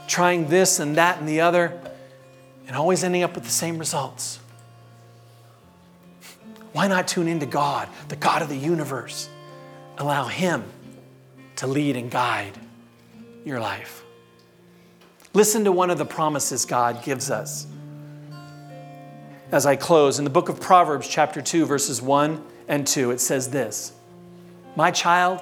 trying 0.08 0.48
this 0.48 0.80
and 0.80 0.98
that 0.98 1.20
and 1.20 1.28
the 1.28 1.42
other, 1.42 1.80
and 2.68 2.76
always 2.76 3.04
ending 3.04 3.24
up 3.24 3.36
with 3.36 3.44
the 3.44 3.50
same 3.50 3.78
results. 3.78 4.40
Why 6.72 6.88
not 6.88 7.08
tune 7.08 7.28
into 7.28 7.46
God, 7.46 7.90
the 8.10 8.16
God 8.16 8.42
of 8.42 8.50
the 8.50 8.58
universe? 8.58 9.30
Allow 9.98 10.26
Him 10.28 10.64
to 11.58 11.68
lead 11.68 11.98
and 11.98 12.12
guide 12.12 12.58
your 13.44 13.60
life. 13.60 14.04
Listen 15.34 15.64
to 15.66 15.72
one 15.72 15.90
of 15.90 15.98
the 15.98 16.06
promises 16.06 16.66
God 16.66 17.04
gives 17.04 17.30
us. 17.30 17.68
As 19.52 19.66
I 19.66 19.76
close, 19.76 20.20
in 20.20 20.24
the 20.24 20.30
book 20.30 20.50
of 20.50 20.60
Proverbs, 20.60 21.08
chapter 21.08 21.42
2, 21.42 21.66
verses 21.66 22.02
1 22.02 22.44
and 22.68 22.86
2, 22.86 23.12
it 23.12 23.20
says 23.20 23.50
this 23.50 23.94
My 24.76 24.92
child, 24.92 25.42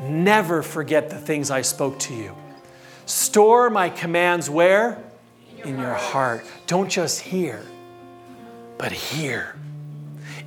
never 0.00 0.62
forget 0.62 1.10
the 1.10 1.18
things 1.18 1.50
I 1.50 1.62
spoke 1.62 1.98
to 2.00 2.14
you. 2.14 2.34
Store 3.06 3.70
my 3.70 3.88
commands 3.88 4.50
where? 4.50 5.02
In 5.64 5.78
your 5.78 5.94
heart. 5.94 6.44
Don't 6.66 6.90
just 6.90 7.20
hear, 7.20 7.62
but 8.78 8.92
hear. 8.92 9.56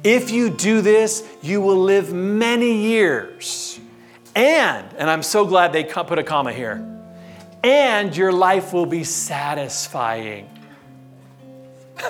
If 0.04 0.32
you 0.32 0.50
do 0.50 0.82
this, 0.82 1.28
you 1.41 1.62
will 1.62 1.78
live 1.78 2.14
many 2.14 2.88
years. 2.88 3.80
And, 4.36 4.88
and 4.97 5.10
I'm 5.10 5.24
so 5.24 5.45
glad 5.45 5.74
they 5.74 5.84
put 5.84 6.20
a 6.20 6.24
comma 6.24 6.54
here, 6.54 6.86
and 7.64 8.16
your 8.16 8.32
life 8.32 8.72
will 8.72 8.86
be 8.86 9.04
satisfying. 9.04 10.50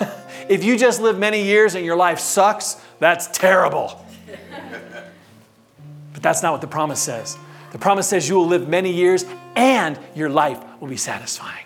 if 0.48 0.62
you 0.62 0.76
just 0.78 1.00
live 1.00 1.18
many 1.18 1.42
years 1.42 1.74
and 1.74 1.84
your 1.84 1.96
life 1.96 2.20
sucks, 2.20 2.80
that's 2.98 3.26
terrible. 3.26 4.04
But 6.20 6.24
that's 6.24 6.42
not 6.42 6.52
what 6.52 6.60
the 6.60 6.66
promise 6.66 7.00
says. 7.00 7.38
The 7.72 7.78
promise 7.78 8.06
says 8.06 8.28
you 8.28 8.34
will 8.34 8.46
live 8.46 8.68
many 8.68 8.92
years 8.92 9.24
and 9.56 9.98
your 10.14 10.28
life 10.28 10.62
will 10.78 10.88
be 10.88 10.98
satisfying. 10.98 11.64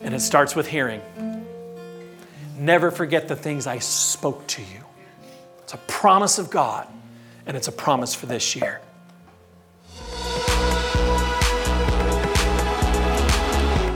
And 0.00 0.14
it 0.14 0.20
starts 0.20 0.54
with 0.54 0.68
hearing. 0.68 1.02
Never 2.56 2.92
forget 2.92 3.26
the 3.26 3.34
things 3.34 3.66
I 3.66 3.80
spoke 3.80 4.46
to 4.46 4.62
you. 4.62 4.84
It's 5.64 5.74
a 5.74 5.78
promise 5.88 6.38
of 6.38 6.50
God, 6.50 6.86
and 7.46 7.56
it's 7.56 7.66
a 7.66 7.72
promise 7.72 8.14
for 8.14 8.26
this 8.26 8.54
year. 8.54 8.80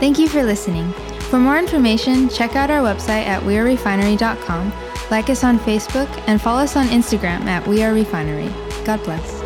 Thank 0.01 0.19
you 0.19 0.29
for 0.29 0.43
listening. 0.43 0.93
For 1.31 1.39
more 1.39 1.57
information, 1.57 2.29
check 2.29 2.57
out 2.57 2.69
our 2.69 2.83
website 2.83 3.27
at 3.27 3.43
wearerefinery.com, 3.45 4.73
like 5.13 5.31
us 5.31 5.45
on 5.45 5.61
Facebook, 5.61 6.09
and 6.27 6.43
follow 6.43 6.63
us 6.63 6.75
on 6.75 6.89
Instagram 6.89 7.43
at 7.45 7.63
wearerefinery. 7.65 8.53
God 8.85 9.03
bless. 9.05 9.42